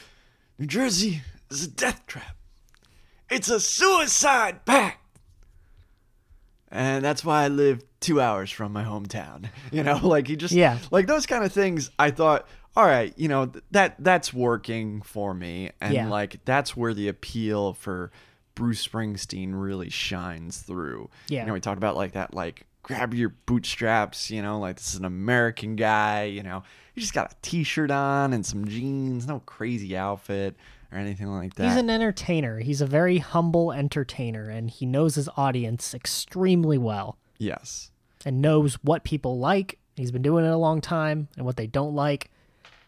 New 0.58 0.66
Jersey, 0.66 1.22
is 1.50 1.64
a 1.64 1.68
death 1.68 2.06
trap. 2.06 2.36
It's 3.28 3.48
a 3.50 3.58
suicide 3.58 4.64
pact. 4.64 4.98
And 6.70 7.04
that's 7.04 7.24
why 7.24 7.44
I 7.44 7.48
live 7.48 7.82
two 8.00 8.20
hours 8.20 8.50
from 8.50 8.72
my 8.72 8.84
hometown. 8.84 9.48
You 9.72 9.82
know, 9.82 9.96
like 10.06 10.28
he 10.28 10.36
just 10.36 10.52
Yeah. 10.54 10.78
like 10.90 11.06
those 11.06 11.26
kind 11.26 11.44
of 11.44 11.52
things. 11.52 11.90
I 11.98 12.10
thought, 12.10 12.46
all 12.76 12.86
right, 12.86 13.12
you 13.16 13.28
know, 13.28 13.52
that 13.70 13.96
that's 13.98 14.32
working 14.32 15.02
for 15.02 15.34
me, 15.34 15.70
and 15.80 15.92
Yeah. 15.94 16.08
like 16.08 16.40
that's 16.44 16.76
where 16.76 16.94
the 16.94 17.08
appeal 17.08 17.74
for 17.74 18.10
Bruce 18.54 18.86
Springsteen 18.86 19.50
really 19.54 19.90
shines 19.90 20.58
through. 20.58 21.10
Yeah. 21.28 21.40
you 21.40 21.46
know, 21.48 21.52
we 21.54 21.60
talked 21.60 21.78
about 21.78 21.96
like 21.96 22.12
that, 22.12 22.34
like 22.34 22.66
grab 22.82 23.14
your 23.14 23.30
bootstraps. 23.46 24.30
You 24.30 24.42
know, 24.42 24.58
like 24.58 24.76
this 24.76 24.92
is 24.94 24.98
an 24.98 25.04
American 25.04 25.76
guy. 25.76 26.24
You 26.24 26.42
know, 26.42 26.62
he 26.94 27.00
just 27.00 27.14
got 27.14 27.32
a 27.32 27.36
T-shirt 27.42 27.90
on 27.90 28.32
and 28.32 28.44
some 28.44 28.66
jeans, 28.66 29.26
no 29.26 29.40
crazy 29.46 29.96
outfit 29.96 30.56
or 30.90 30.98
anything 30.98 31.28
like 31.28 31.54
that. 31.54 31.68
He's 31.68 31.76
an 31.76 31.88
entertainer. 31.90 32.58
He's 32.60 32.80
a 32.80 32.86
very 32.86 33.18
humble 33.18 33.72
entertainer, 33.72 34.48
and 34.50 34.68
he 34.70 34.84
knows 34.86 35.14
his 35.14 35.28
audience 35.36 35.94
extremely 35.94 36.76
well 36.78 37.16
yes. 37.38 37.90
and 38.26 38.42
knows 38.42 38.74
what 38.82 39.04
people 39.04 39.38
like. 39.38 39.78
He's 39.96 40.10
been 40.10 40.22
doing 40.22 40.44
it 40.44 40.50
a 40.50 40.56
long 40.56 40.80
time 40.80 41.28
and 41.36 41.44
what 41.46 41.56
they 41.56 41.66
don't 41.66 41.94
like. 41.94 42.30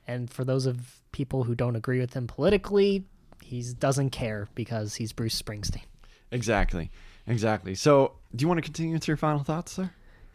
And 0.06 0.30
for 0.30 0.44
those 0.44 0.66
of 0.66 1.00
people 1.12 1.44
who 1.44 1.54
don't 1.54 1.76
agree 1.76 2.00
with 2.00 2.14
him 2.14 2.26
politically, 2.26 3.04
he 3.42 3.62
doesn't 3.78 4.10
care 4.10 4.48
because 4.54 4.96
he's 4.96 5.12
Bruce 5.12 5.40
Springsteen. 5.40 5.84
Exactly. 6.30 6.90
Exactly. 7.26 7.74
So, 7.74 8.12
do 8.34 8.42
you 8.42 8.48
want 8.48 8.58
to 8.58 8.62
continue 8.62 8.92
with 8.94 9.08
your 9.08 9.16
final 9.16 9.42
thoughts, 9.44 9.72
sir? 9.72 9.90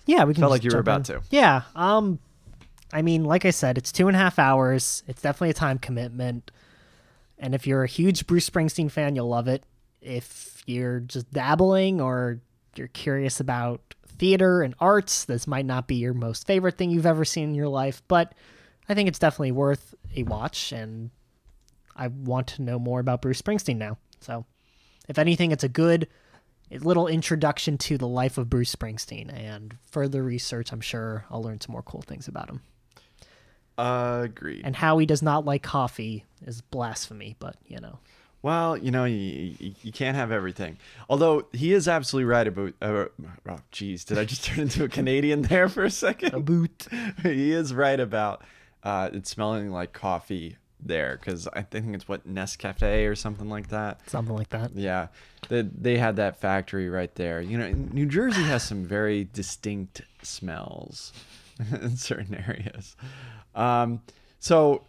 Yeah, 0.06 0.24
we 0.24 0.34
can. 0.34 0.42
Felt 0.42 0.52
like 0.52 0.64
you 0.64 0.72
were 0.74 0.80
about 0.80 1.10
in. 1.10 1.16
to. 1.16 1.22
Yeah. 1.30 1.64
Um, 1.76 2.20
I 2.92 3.02
mean, 3.04 3.26
like 3.26 3.46
I 3.46 3.52
said, 3.52 3.78
it's 3.78 3.92
two 3.92 4.08
and 4.08 4.16
a 4.16 4.20
half 4.20 4.40
hours. 4.40 5.04
It's 5.08 5.22
definitely 5.22 5.52
a 5.52 5.54
time 5.54 5.78
commitment. 5.78 6.52
And 7.38 7.54
if 7.54 7.68
you're 7.68 7.84
a 7.84 7.88
huge 7.88 8.26
Bruce 8.26 8.50
Springsteen 8.50 8.90
fan, 8.90 9.16
you'll 9.16 9.30
love 9.30 9.48
it. 9.48 9.64
If 10.02 10.64
you're 10.66 11.02
just 11.02 11.32
dabbling 11.32 12.02
or 12.02 12.40
you're 12.76 12.88
curious 12.88 13.40
about 13.40 13.82
theater 14.18 14.62
and 14.62 14.74
arts, 14.80 15.26
this 15.26 15.46
might 15.48 15.66
not 15.66 15.88
be 15.88 15.96
your 15.96 16.14
most 16.14 16.48
favorite 16.48 16.78
thing 16.78 16.90
you've 16.90 17.06
ever 17.06 17.26
seen 17.26 17.50
in 17.50 17.56
your 17.56 17.68
life, 17.68 18.02
but 18.08 18.34
I 18.90 18.96
think 18.96 19.08
it's 19.08 19.20
definitely 19.20 19.52
worth 19.52 19.96
a 20.16 20.24
watch. 20.24 20.72
And 20.72 21.12
I 21.96 22.08
want 22.08 22.48
to 22.48 22.62
know 22.64 22.80
more 22.80 23.00
about 23.00 23.22
Bruce 23.22 23.42
Springsteen 23.42 23.78
now. 23.78 23.98
So, 24.20 24.46
if 25.08 25.18
anything, 25.18 25.52
it's 25.52 25.64
a 25.64 25.70
good 25.70 26.08
little 26.72 27.08
introduction 27.08 27.78
to 27.80 27.98
the 27.98 28.08
life 28.08 28.38
of 28.38 28.50
Bruce 28.50 28.76
Springsteen. 28.76 29.32
And 29.34 29.78
further 29.92 30.24
research, 30.24 30.72
I'm 30.72 30.82
sure 30.82 31.26
I'll 31.30 31.44
learn 31.44 31.62
some 31.62 31.72
more 31.72 31.84
cool 31.84 32.02
things 32.02 32.28
about 32.28 32.50
him. 32.50 32.62
Agreed. 33.78 34.62
And 34.66 34.76
how 34.76 34.98
he 34.98 35.06
does 35.06 35.22
not 35.22 35.46
like 35.46 35.64
coffee 35.64 36.26
is 36.46 36.62
blasphemy, 36.62 37.36
but 37.40 37.56
you 37.66 37.80
know. 37.80 38.00
Well, 38.42 38.78
you 38.78 38.92
know, 38.92 39.04
you, 39.04 39.56
you, 39.60 39.76
you 39.84 39.92
can't 39.92 40.16
have 40.16 40.32
everything. 40.32 40.78
Although 41.10 41.48
he 41.52 41.74
is 41.74 41.88
absolutely 41.88 42.26
right 42.26 42.48
about. 42.48 42.74
Uh, 42.82 43.06
oh, 43.48 43.60
jeez, 43.72 44.06
did 44.06 44.18
I 44.18 44.26
just 44.26 44.44
turn 44.46 44.60
into 44.60 44.84
a 44.84 44.90
Canadian 44.90 45.44
there 45.44 45.70
for 45.70 45.84
a 45.84 45.92
second? 45.92 46.46
boot. 46.46 46.88
he 47.24 47.52
is 47.52 47.74
right 47.74 48.00
about 48.00 48.44
uh, 48.84 49.10
it 49.14 49.28
smelling 49.28 49.72
like 49.72 49.94
coffee 49.94 50.58
there 50.82 51.20
because 51.20 51.48
I 51.54 51.62
think 51.62 51.94
it's 51.94 52.08
what 52.08 52.28
Nescafe 52.28 53.10
or 53.10 53.16
something 53.16 53.50
like 53.50 53.70
that. 53.70 54.10
Something 54.10 54.36
like 54.36 54.50
that. 54.50 54.76
Yeah, 54.76 55.08
they 55.50 55.62
they 55.64 55.98
had 55.98 56.16
that 56.18 56.40
factory 56.40 56.90
right 56.90 57.14
there. 57.16 57.42
You 57.42 57.58
know, 57.58 57.72
New 57.72 58.06
Jersey 58.06 58.44
has 58.44 58.64
some 58.64 58.86
very 58.86 59.26
distinct 59.34 60.02
smells 60.22 61.12
in 61.82 61.98
certain 61.98 62.36
areas. 62.36 62.96
Um, 63.56 64.02
so 64.40 64.84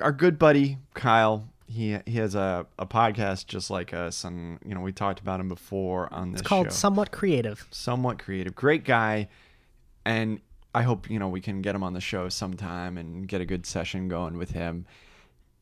our 0.00 0.12
good 0.12 0.38
buddy 0.38 0.78
Kyle, 0.94 1.48
he 1.68 1.98
he 2.06 2.18
has 2.18 2.34
a, 2.34 2.66
a 2.78 2.86
podcast 2.86 3.46
just 3.46 3.70
like 3.70 3.94
us, 3.94 4.24
and 4.24 4.58
you 4.64 4.74
know 4.74 4.80
we 4.80 4.92
talked 4.92 5.20
about 5.20 5.38
him 5.40 5.48
before 5.48 6.12
on 6.12 6.32
this 6.32 6.40
It's 6.40 6.48
called 6.48 6.66
show. 6.66 6.70
Somewhat 6.70 7.12
Creative. 7.12 7.66
Somewhat 7.70 8.18
creative, 8.18 8.54
great 8.54 8.84
guy, 8.84 9.28
and 10.04 10.40
I 10.76 10.82
hope 10.82 11.08
you 11.08 11.18
know 11.18 11.28
we 11.28 11.40
can 11.40 11.62
get 11.62 11.74
him 11.74 11.82
on 11.82 11.94
the 11.94 12.02
show 12.02 12.28
sometime 12.28 12.98
and 12.98 13.26
get 13.26 13.40
a 13.40 13.46
good 13.46 13.64
session 13.64 14.08
going 14.08 14.36
with 14.36 14.50
him. 14.50 14.84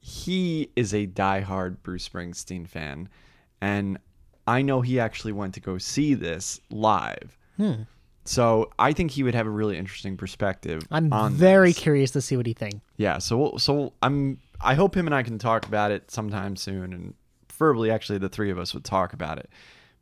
He 0.00 0.70
is 0.74 0.92
a 0.92 1.06
diehard 1.06 1.76
Bruce 1.84 2.08
Springsteen 2.08 2.66
fan, 2.66 3.08
and 3.60 3.98
I 4.48 4.62
know 4.62 4.80
he 4.80 4.98
actually 4.98 5.32
went 5.32 5.54
to 5.54 5.60
go 5.60 5.78
see 5.78 6.14
this 6.14 6.60
live. 6.68 7.38
Hmm. 7.56 7.82
So 8.24 8.72
I 8.76 8.92
think 8.92 9.12
he 9.12 9.22
would 9.22 9.36
have 9.36 9.46
a 9.46 9.50
really 9.50 9.78
interesting 9.78 10.16
perspective. 10.16 10.82
I'm 10.90 11.32
very 11.32 11.68
this. 11.70 11.78
curious 11.78 12.10
to 12.10 12.20
see 12.20 12.36
what 12.36 12.46
he 12.46 12.52
thinks. 12.52 12.80
Yeah, 12.96 13.18
so 13.18 13.36
we'll- 13.38 13.58
so 13.60 13.92
I'm 14.02 14.40
I 14.60 14.74
hope 14.74 14.96
him 14.96 15.06
and 15.06 15.14
I 15.14 15.22
can 15.22 15.38
talk 15.38 15.64
about 15.64 15.92
it 15.92 16.10
sometime 16.10 16.56
soon, 16.56 16.92
and 16.92 17.14
preferably 17.46 17.92
actually 17.92 18.18
the 18.18 18.28
three 18.28 18.50
of 18.50 18.58
us 18.58 18.74
would 18.74 18.84
talk 18.84 19.12
about 19.12 19.38
it. 19.38 19.48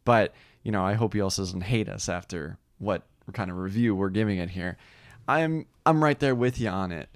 But 0.06 0.32
you 0.62 0.72
know, 0.72 0.82
I 0.84 0.94
hope 0.94 1.12
he 1.12 1.20
also 1.20 1.42
doesn't 1.42 1.64
hate 1.64 1.90
us 1.90 2.08
after 2.08 2.56
what 2.78 3.02
kind 3.34 3.50
of 3.50 3.58
review 3.58 3.94
we're 3.94 4.08
giving 4.08 4.38
it 4.38 4.48
here. 4.48 4.78
I'm 5.28 5.66
I'm 5.84 6.02
right 6.02 6.18
there 6.18 6.34
with 6.34 6.60
you 6.60 6.68
on 6.68 6.92
it. 6.92 7.08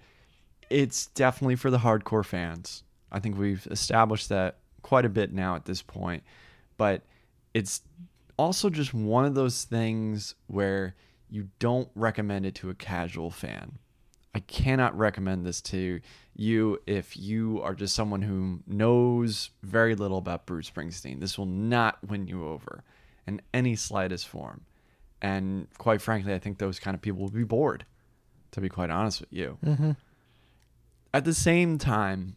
It's 0.70 1.06
definitely 1.06 1.56
for 1.56 1.70
the 1.70 1.78
hardcore 1.78 2.24
fans. 2.24 2.82
I 3.12 3.20
think 3.20 3.38
we've 3.38 3.66
established 3.70 4.28
that 4.30 4.58
quite 4.82 5.04
a 5.04 5.08
bit 5.08 5.32
now 5.32 5.54
at 5.54 5.64
this 5.64 5.82
point, 5.82 6.22
but 6.76 7.02
it's 7.54 7.82
also 8.36 8.68
just 8.70 8.92
one 8.92 9.24
of 9.24 9.34
those 9.34 9.64
things 9.64 10.34
where 10.48 10.94
you 11.30 11.48
don't 11.58 11.88
recommend 11.94 12.46
it 12.46 12.54
to 12.56 12.70
a 12.70 12.74
casual 12.74 13.30
fan. 13.30 13.78
I 14.34 14.40
cannot 14.40 14.96
recommend 14.96 15.46
this 15.46 15.62
to 15.62 16.00
you 16.34 16.78
if 16.86 17.16
you 17.16 17.62
are 17.62 17.74
just 17.74 17.94
someone 17.94 18.20
who 18.22 18.60
knows 18.66 19.50
very 19.62 19.94
little 19.94 20.18
about 20.18 20.44
Bruce 20.44 20.70
Springsteen. 20.70 21.20
This 21.20 21.38
will 21.38 21.46
not 21.46 21.98
win 22.06 22.26
you 22.26 22.46
over 22.46 22.84
in 23.26 23.40
any 23.54 23.76
slightest 23.76 24.28
form. 24.28 24.66
And 25.22 25.68
quite 25.78 26.02
frankly, 26.02 26.34
I 26.34 26.38
think 26.38 26.58
those 26.58 26.78
kind 26.78 26.94
of 26.94 27.00
people 27.00 27.22
will 27.22 27.30
be 27.30 27.44
bored, 27.44 27.86
to 28.56 28.60
be 28.62 28.68
quite 28.70 28.88
honest 28.88 29.20
with 29.20 29.32
you. 29.32 29.58
Mm-hmm. 29.64 29.92
At 31.12 31.26
the 31.26 31.34
same 31.34 31.76
time, 31.76 32.36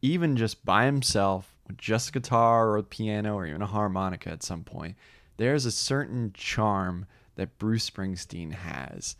even 0.00 0.36
just 0.36 0.64
by 0.64 0.84
himself, 0.86 1.52
with 1.66 1.76
just 1.76 2.10
a 2.10 2.12
guitar 2.12 2.68
or 2.68 2.76
a 2.78 2.84
piano 2.84 3.34
or 3.34 3.44
even 3.44 3.60
a 3.60 3.66
harmonica 3.66 4.30
at 4.30 4.44
some 4.44 4.62
point, 4.62 4.94
there's 5.36 5.66
a 5.66 5.72
certain 5.72 6.32
charm 6.32 7.06
that 7.34 7.58
Bruce 7.58 7.90
Springsteen 7.90 8.52
has. 8.52 9.16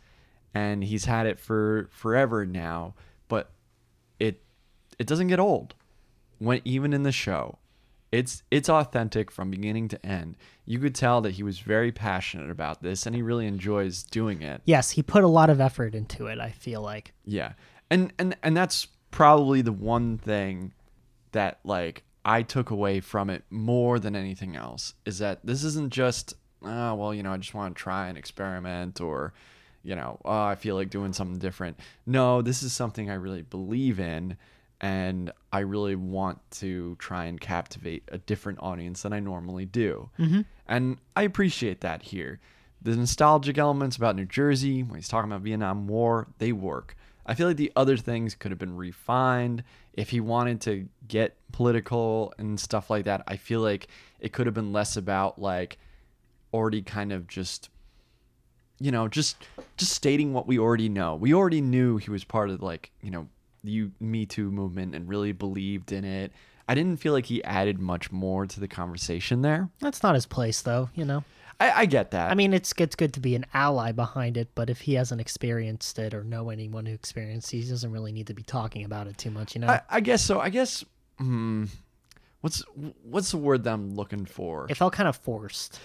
And 0.53 0.81
he's 0.81 1.05
had 1.05 1.27
it 1.27 1.39
for 1.39 1.89
forever 1.91 2.45
now, 2.45 2.95
but 3.27 3.51
it 4.17 4.41
it 4.97 5.07
doesn't 5.07 5.27
get 5.27 5.39
old. 5.39 5.75
When 6.37 6.61
even 6.63 6.93
in 6.93 7.03
the 7.03 7.11
show, 7.11 7.57
it's 8.11 8.43
it's 8.49 8.69
authentic 8.69 9.31
from 9.31 9.51
beginning 9.51 9.87
to 9.89 10.05
end. 10.05 10.35
You 10.65 10.79
could 10.79 10.95
tell 10.95 11.21
that 11.21 11.31
he 11.31 11.43
was 11.43 11.59
very 11.59 11.91
passionate 11.91 12.49
about 12.49 12.81
this 12.81 13.05
and 13.05 13.15
he 13.15 13.21
really 13.21 13.45
enjoys 13.45 14.03
doing 14.03 14.41
it. 14.41 14.61
Yes, 14.65 14.91
he 14.91 15.03
put 15.03 15.23
a 15.23 15.27
lot 15.27 15.49
of 15.49 15.61
effort 15.61 15.95
into 15.95 16.27
it, 16.27 16.39
I 16.39 16.49
feel 16.49 16.81
like. 16.81 17.13
Yeah. 17.25 17.53
And 17.89 18.13
and 18.17 18.35
and 18.43 18.55
that's 18.55 18.87
probably 19.11 19.61
the 19.61 19.71
one 19.71 20.17
thing 20.17 20.73
that 21.31 21.59
like 21.63 22.03
I 22.25 22.41
took 22.41 22.69
away 22.69 22.99
from 22.99 23.29
it 23.29 23.43
more 23.49 23.99
than 23.99 24.15
anything 24.15 24.55
else 24.55 24.93
is 25.05 25.19
that 25.19 25.45
this 25.45 25.63
isn't 25.63 25.93
just 25.93 26.33
oh 26.63 26.95
well, 26.95 27.13
you 27.13 27.23
know, 27.23 27.33
I 27.33 27.37
just 27.37 27.53
want 27.53 27.75
to 27.75 27.81
try 27.81 28.07
and 28.07 28.17
experiment 28.17 29.01
or 29.01 29.33
you 29.83 29.95
know, 29.95 30.19
oh, 30.25 30.43
I 30.43 30.55
feel 30.55 30.75
like 30.75 30.89
doing 30.89 31.13
something 31.13 31.39
different. 31.39 31.79
No, 32.05 32.41
this 32.41 32.63
is 32.63 32.73
something 32.73 33.09
I 33.09 33.13
really 33.13 33.43
believe 33.43 33.99
in 33.99 34.35
and 34.81 35.31
I 35.51 35.59
really 35.59 35.95
want 35.95 36.39
to 36.51 36.95
try 36.99 37.25
and 37.25 37.39
captivate 37.39 38.03
a 38.11 38.17
different 38.17 38.59
audience 38.61 39.01
than 39.01 39.13
I 39.13 39.19
normally 39.19 39.65
do. 39.65 40.09
Mm-hmm. 40.17 40.41
And 40.67 40.97
I 41.15 41.23
appreciate 41.23 41.81
that 41.81 42.03
here. 42.03 42.39
The 42.81 42.95
nostalgic 42.95 43.57
elements 43.57 43.97
about 43.97 44.15
New 44.15 44.25
Jersey, 44.25 44.83
when 44.83 44.95
he's 44.95 45.09
talking 45.09 45.29
about 45.29 45.41
Vietnam 45.41 45.87
War, 45.87 46.27
they 46.37 46.53
work. 46.53 46.95
I 47.25 47.35
feel 47.35 47.47
like 47.47 47.57
the 47.57 47.71
other 47.75 47.97
things 47.97 48.35
could 48.35 48.51
have 48.51 48.59
been 48.59 48.75
refined. 48.75 49.63
If 49.93 50.09
he 50.09 50.21
wanted 50.21 50.61
to 50.61 50.87
get 51.07 51.35
political 51.51 52.33
and 52.37 52.59
stuff 52.59 52.89
like 52.89 53.05
that, 53.05 53.23
I 53.27 53.35
feel 53.35 53.59
like 53.59 53.87
it 54.19 54.31
could 54.31 54.47
have 54.47 54.53
been 54.53 54.71
less 54.71 54.95
about 54.95 55.39
like 55.39 55.77
already 56.53 56.81
kind 56.81 57.11
of 57.11 57.27
just 57.27 57.69
you 58.79 58.91
know, 58.91 59.07
just 59.07 59.35
just 59.77 59.91
stating 59.91 60.33
what 60.33 60.47
we 60.47 60.57
already 60.57 60.89
know. 60.89 61.15
We 61.15 61.33
already 61.33 61.61
knew 61.61 61.97
he 61.97 62.09
was 62.09 62.23
part 62.23 62.49
of 62.49 62.61
like, 62.61 62.91
you 63.01 63.11
know, 63.11 63.27
the 63.63 63.89
Me 63.99 64.25
Too 64.25 64.51
movement 64.51 64.95
and 64.95 65.07
really 65.07 65.31
believed 65.31 65.91
in 65.91 66.03
it. 66.05 66.31
I 66.67 66.75
didn't 66.75 66.97
feel 66.97 67.13
like 67.13 67.25
he 67.25 67.43
added 67.43 67.79
much 67.79 68.11
more 68.11 68.45
to 68.45 68.59
the 68.59 68.67
conversation 68.67 69.41
there. 69.41 69.69
That's 69.79 70.03
not 70.03 70.13
his 70.15 70.25
place, 70.27 70.61
though, 70.61 70.89
you 70.93 71.03
know? 71.05 71.23
I, 71.59 71.81
I 71.81 71.85
get 71.87 72.11
that. 72.11 72.31
I 72.31 72.35
mean, 72.35 72.53
it's, 72.53 72.73
it's 72.77 72.95
good 72.95 73.13
to 73.15 73.19
be 73.19 73.35
an 73.35 73.45
ally 73.53 73.91
behind 73.91 74.37
it, 74.37 74.49
but 74.55 74.69
if 74.69 74.81
he 74.81 74.93
hasn't 74.93 75.19
experienced 75.19 75.97
it 75.99 76.13
or 76.13 76.23
know 76.23 76.49
anyone 76.51 76.85
who 76.85 76.93
experienced 76.93 77.53
it, 77.53 77.57
he 77.63 77.69
doesn't 77.69 77.91
really 77.91 78.11
need 78.11 78.27
to 78.27 78.33
be 78.33 78.43
talking 78.43 78.85
about 78.85 79.07
it 79.07 79.17
too 79.17 79.31
much, 79.31 79.55
you 79.55 79.61
know? 79.61 79.67
I, 79.67 79.81
I 79.89 79.99
guess 79.99 80.21
so. 80.23 80.39
I 80.39 80.49
guess 80.49 80.85
hmm, 81.17 81.65
what's 82.41 82.63
what's 83.03 83.31
the 83.31 83.37
word 83.37 83.63
that 83.65 83.73
I'm 83.73 83.95
looking 83.95 84.25
for? 84.25 84.67
it 84.69 84.77
felt 84.77 84.93
kind 84.93 85.09
of 85.09 85.17
forced. 85.17 85.79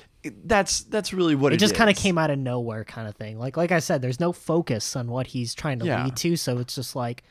that's 0.45 0.83
that's 0.83 1.13
really 1.13 1.35
what 1.35 1.53
it, 1.53 1.57
It 1.57 1.61
just 1.61 1.75
kind 1.75 1.91
of 1.91 1.97
came 1.97 2.19
out 2.19 2.31
of 2.31 2.39
nowhere, 2.39 2.85
kind 2.85 3.09
of 3.09 3.17
thing. 3.17 3.39
Like 3.39 3.57
like 3.57 3.73
I 3.73 3.79
said, 3.81 4.01
there's 4.03 4.21
no 4.21 4.33
focus 4.33 4.95
on 4.95 5.11
what 5.11 5.29
he's 5.29 5.55
trying 5.55 5.79
to 5.81 5.87
Yeah. 5.87 6.05
lead 6.05 6.17
to, 6.17 6.37
so 6.37 6.59
it's 6.59 6.75
just 6.75 6.95
like 6.95 7.25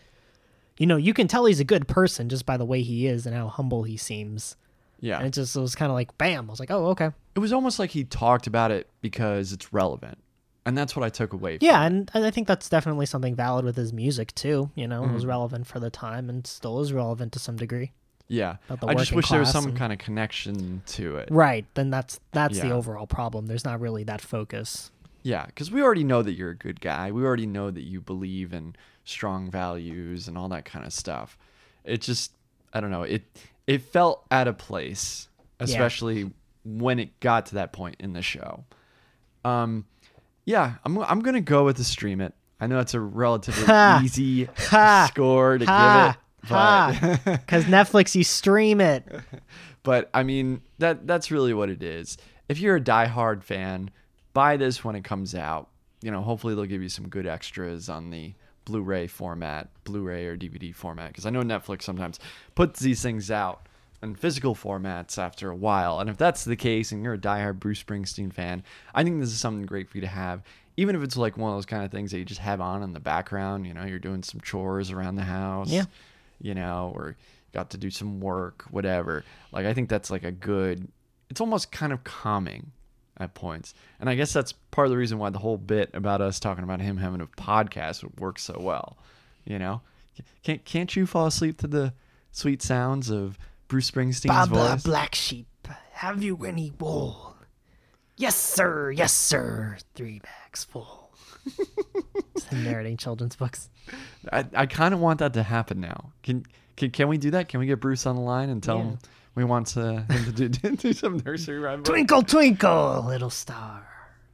you 0.78 0.86
know, 0.88 0.98
you 0.98 1.14
can 1.14 1.28
tell 1.28 1.46
he's 1.46 1.60
a 1.60 1.64
good 1.66 1.88
person 1.88 2.30
just 2.30 2.46
by 2.46 2.58
the 2.58 2.66
way 2.66 2.82
he 2.82 3.08
is 3.08 3.26
and 3.26 3.36
how 3.36 3.48
humble 3.48 3.84
he 3.84 3.98
seems. 3.98 4.56
Yeah. 5.00 5.18
And 5.18 5.28
it 5.28 5.34
just 5.34 5.56
it 5.56 5.60
was 5.60 5.76
kind 5.76 5.92
of 5.92 5.96
like 5.96 6.18
bam. 6.18 6.50
I 6.50 6.52
was 6.52 6.60
like, 6.60 6.72
oh, 6.72 6.88
okay. 6.88 7.10
it 7.36 7.40
was 7.40 7.52
almost 7.54 7.78
like 7.80 7.92
he 7.92 8.04
talked 8.06 8.48
about 8.48 8.72
it 8.72 8.90
because 9.02 9.52
it's 9.54 9.74
relevant. 9.74 10.18
And 10.66 10.78
that's 10.78 10.96
what 10.96 11.04
I 11.04 11.10
took 11.10 11.34
away 11.34 11.58
from 11.58 11.66
Yeah, 11.66 11.84
and 11.84 12.10
I 12.14 12.32
think 12.32 12.48
that's 12.48 12.70
definitely 12.70 13.06
something 13.06 13.36
valid 13.36 13.66
with 13.66 13.76
his 13.76 13.92
music 13.92 14.34
too. 14.34 14.72
You 14.76 14.88
know, 14.88 15.02
it 15.04 15.08
Mm-hmm. 15.08 15.16
was 15.16 15.26
relevant 15.26 15.68
for 15.68 15.80
the 15.82 15.90
time 15.90 16.30
and 16.30 16.48
still 16.48 16.80
is 16.80 16.94
relevant 16.94 17.34
to 17.34 17.40
some 17.40 17.58
degree. 17.58 17.92
Yeah. 18.30 18.56
I 18.82 18.94
just 18.96 19.12
wish 19.12 19.28
there 19.28 19.42
was 19.42 19.52
some 19.52 19.66
and- 19.66 19.78
kind 19.78 19.92
of 19.92 20.00
connection 20.00 20.82
to 20.88 21.18
it. 21.18 21.28
Right. 21.30 21.66
Then 21.74 21.90
that's 21.90 22.22
that's 22.32 22.60
the 22.62 22.72
overall 22.72 23.06
problem. 23.08 23.48
There's 23.48 23.66
not 23.66 23.82
really 23.82 24.06
that 24.06 24.22
focus. 24.22 24.90
Yeah, 25.22 25.46
because 25.46 25.70
we 25.72 25.82
already 25.82 26.04
know 26.06 26.22
that 26.22 26.34
you're 26.34 26.50
a 26.52 26.56
good 26.56 26.80
guy. 26.82 27.12
We 27.12 27.24
already 27.24 27.46
know 27.46 27.70
that 27.72 27.84
you 27.84 28.00
believe 28.02 28.54
in 28.54 28.76
strong 29.04 29.50
values 29.52 30.28
and 30.28 30.38
all 30.38 30.50
that 30.50 30.66
kind 30.66 30.86
of 30.86 30.94
stuff. 30.94 31.38
It 31.84 32.02
just, 32.02 32.32
I 32.74 32.80
don't 32.82 32.92
know. 32.92 33.04
It 33.04 33.24
it 33.68 33.82
felt 33.82 34.26
out 34.32 34.48
of 34.48 34.58
place, 34.58 35.28
especially 35.60 36.32
when 36.66 37.00
it 37.00 37.20
got 37.20 37.48
to 37.48 37.56
that 37.56 37.74
point 37.74 37.98
in 38.00 38.14
the 38.14 38.22
show. 38.22 38.66
Um, 39.46 39.86
yeah, 40.46 40.76
I'm 40.86 40.98
I'm 41.00 41.20
gonna 41.22 41.42
go 41.42 41.66
with 41.66 41.78
the 41.78 41.84
stream 41.84 42.22
it. 42.22 42.34
I 42.60 42.68
know 42.68 42.80
it's 42.80 42.94
a 42.94 43.00
relatively 43.00 43.66
Ha! 43.66 44.00
easy 44.04 44.46
Ha! 44.70 45.10
score 45.12 45.58
to 45.58 45.66
Ha! 45.66 45.78
give 45.78 47.00
it, 47.00 47.20
but 47.24 47.24
Because 47.42 47.66
Netflix, 47.66 48.16
you 48.16 48.24
stream 48.24 48.80
it. 48.82 49.06
but 49.84 50.10
I 50.14 50.24
mean 50.24 50.62
that 50.80 51.06
that's 51.08 51.32
really 51.32 51.54
what 51.54 51.70
it 51.70 51.84
is. 51.84 52.18
If 52.50 52.60
you're 52.60 52.76
a 52.78 52.82
diehard 52.82 53.44
fan, 53.44 53.90
buy 54.34 54.58
this 54.58 54.84
when 54.84 54.96
it 54.96 55.04
comes 55.04 55.36
out. 55.36 55.70
You 56.02 56.12
know, 56.12 56.22
hopefully 56.22 56.54
they'll 56.56 56.66
give 56.66 56.82
you 56.82 56.90
some 56.90 57.08
good 57.08 57.26
extras 57.26 57.88
on 57.90 58.10
the 58.10 58.34
Blu-ray 58.66 59.08
format, 59.08 59.70
Blu-ray 59.84 60.26
or 60.26 60.38
DVD 60.38 60.74
format, 60.74 61.10
because 61.10 61.26
I 61.26 61.30
know 61.30 61.42
Netflix 61.42 61.84
sometimes 61.84 62.20
puts 62.56 62.80
these 62.80 63.02
things 63.02 63.30
out 63.32 63.68
in 64.02 64.16
physical 64.16 64.54
formats 64.56 65.18
after 65.18 65.50
a 65.50 65.56
while. 65.56 66.00
And 66.00 66.10
if 66.10 66.18
that's 66.18 66.44
the 66.44 66.56
case, 66.56 66.92
and 66.92 67.04
you're 67.04 67.14
a 67.14 67.18
diehard 67.18 67.60
Bruce 67.60 67.82
Springsteen 67.84 68.34
fan, 68.34 68.64
I 68.94 69.04
think 69.04 69.20
this 69.20 69.30
is 69.30 69.40
something 69.40 69.66
great 69.66 69.90
for 69.90 69.98
you 69.98 70.02
to 70.02 70.08
have. 70.08 70.44
Even 70.76 70.96
if 70.96 71.04
it's 71.04 71.16
like 71.16 71.38
one 71.38 71.52
of 71.52 71.58
those 71.58 71.66
kind 71.66 71.86
of 71.86 71.92
things 71.92 72.12
that 72.12 72.18
you 72.18 72.26
just 72.26 72.42
have 72.42 72.60
on 72.60 72.84
in 72.84 72.94
the 72.94 73.00
background, 73.00 73.66
you 73.68 73.74
know, 73.74 73.86
you're 73.86 74.00
doing 74.00 74.24
some 74.24 74.42
chores 74.42 74.92
around 74.92 75.16
the 75.16 75.24
house 75.24 75.70
Yeah. 75.72 75.86
you 76.42 76.54
know, 76.56 76.92
or 76.96 77.16
got 77.54 77.70
to 77.70 77.78
do 77.78 77.92
some 77.92 78.20
work, 78.20 78.66
whatever. 78.72 79.24
Like 79.52 79.66
I 79.68 79.74
think 79.74 79.88
that's 79.88 80.10
like 80.10 80.24
a 80.24 80.32
good. 80.32 80.88
It's 81.30 81.40
almost 81.40 81.72
kind 81.72 81.94
of 81.94 82.04
calming 82.04 82.72
at 83.18 83.34
points, 83.36 83.74
and 84.00 84.10
I 84.10 84.16
guess 84.16 84.34
that's 84.34 84.54
part 84.72 84.88
of 84.88 84.92
the 84.92 84.98
reason 84.98 85.18
why 85.20 85.30
the 85.30 85.40
whole 85.40 85.58
bit 85.58 85.90
about 85.94 86.22
us 86.22 86.40
talking 86.40 86.64
about 86.64 86.82
him 86.82 86.98
having 86.98 87.22
a 87.22 87.28
podcast 87.28 88.04
works 88.20 88.44
so 88.44 88.58
well. 88.60 88.98
You 89.46 89.60
know, 89.60 89.82
can't 90.44 90.64
can't 90.66 90.96
you 90.96 91.06
fall 91.06 91.28
asleep 91.28 91.58
to 91.60 91.68
the 91.68 91.94
sweet 92.32 92.62
sounds 92.62 93.10
of 93.10 93.38
Bruce 93.68 93.92
Springsteen's 93.92 94.26
Baba 94.28 94.56
voice? 94.74 94.84
Black 94.84 95.16
Sheep, 95.16 95.48
have 95.92 96.24
you 96.24 96.38
any 96.46 96.72
wool? 96.80 97.36
Yes, 98.16 98.36
sir. 98.36 98.92
Yes, 98.92 99.12
sir. 99.14 99.78
Three 99.96 100.20
bags 100.20 100.64
full. 100.64 101.12
It's 102.36 102.46
him 102.46 102.64
narrating 102.64 102.98
children's 102.98 103.36
books. 103.36 103.70
I, 104.32 104.46
I 104.56 104.66
kind 104.66 104.94
of 104.94 105.00
want 105.00 105.20
that 105.20 105.34
to 105.34 105.44
happen 105.44 105.80
now. 105.80 106.14
Can, 106.24 106.46
can 106.76 106.90
can 106.90 107.08
we 107.08 107.18
do 107.20 107.32
that? 107.32 107.48
Can 107.48 107.60
we 107.60 107.68
get 107.68 107.80
Bruce 107.80 108.06
on 108.08 108.16
the 108.16 108.22
line 108.22 108.50
and 108.50 108.62
tell 108.64 108.78
Yeah. 108.78 108.84
him 108.84 109.00
we 109.36 109.44
want 109.44 109.68
to, 109.68 110.02
him 110.10 110.26
to 110.34 110.50
do, 110.50 110.76
do 110.76 110.94
some 110.94 111.22
nursery 111.26 111.60
rhyme? 111.60 111.84
Twinkle, 111.84 112.24
twinkle, 112.24 113.04
little 113.08 113.30
star. 113.30 113.88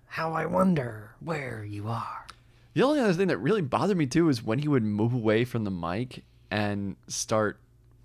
How 0.07 0.33
I 0.33 0.45
wonder 0.45 1.11
where 1.19 1.63
you 1.63 1.87
are. 1.87 2.25
The 2.73 2.83
only 2.83 2.99
other 2.99 3.13
thing 3.13 3.27
that 3.27 3.37
really 3.37 3.61
bothered 3.61 3.97
me 3.97 4.05
too 4.07 4.29
is 4.29 4.43
when 4.43 4.59
he 4.59 4.67
would 4.67 4.83
move 4.83 5.13
away 5.13 5.45
from 5.45 5.63
the 5.63 5.71
mic 5.71 6.23
and 6.51 6.95
start 7.07 7.59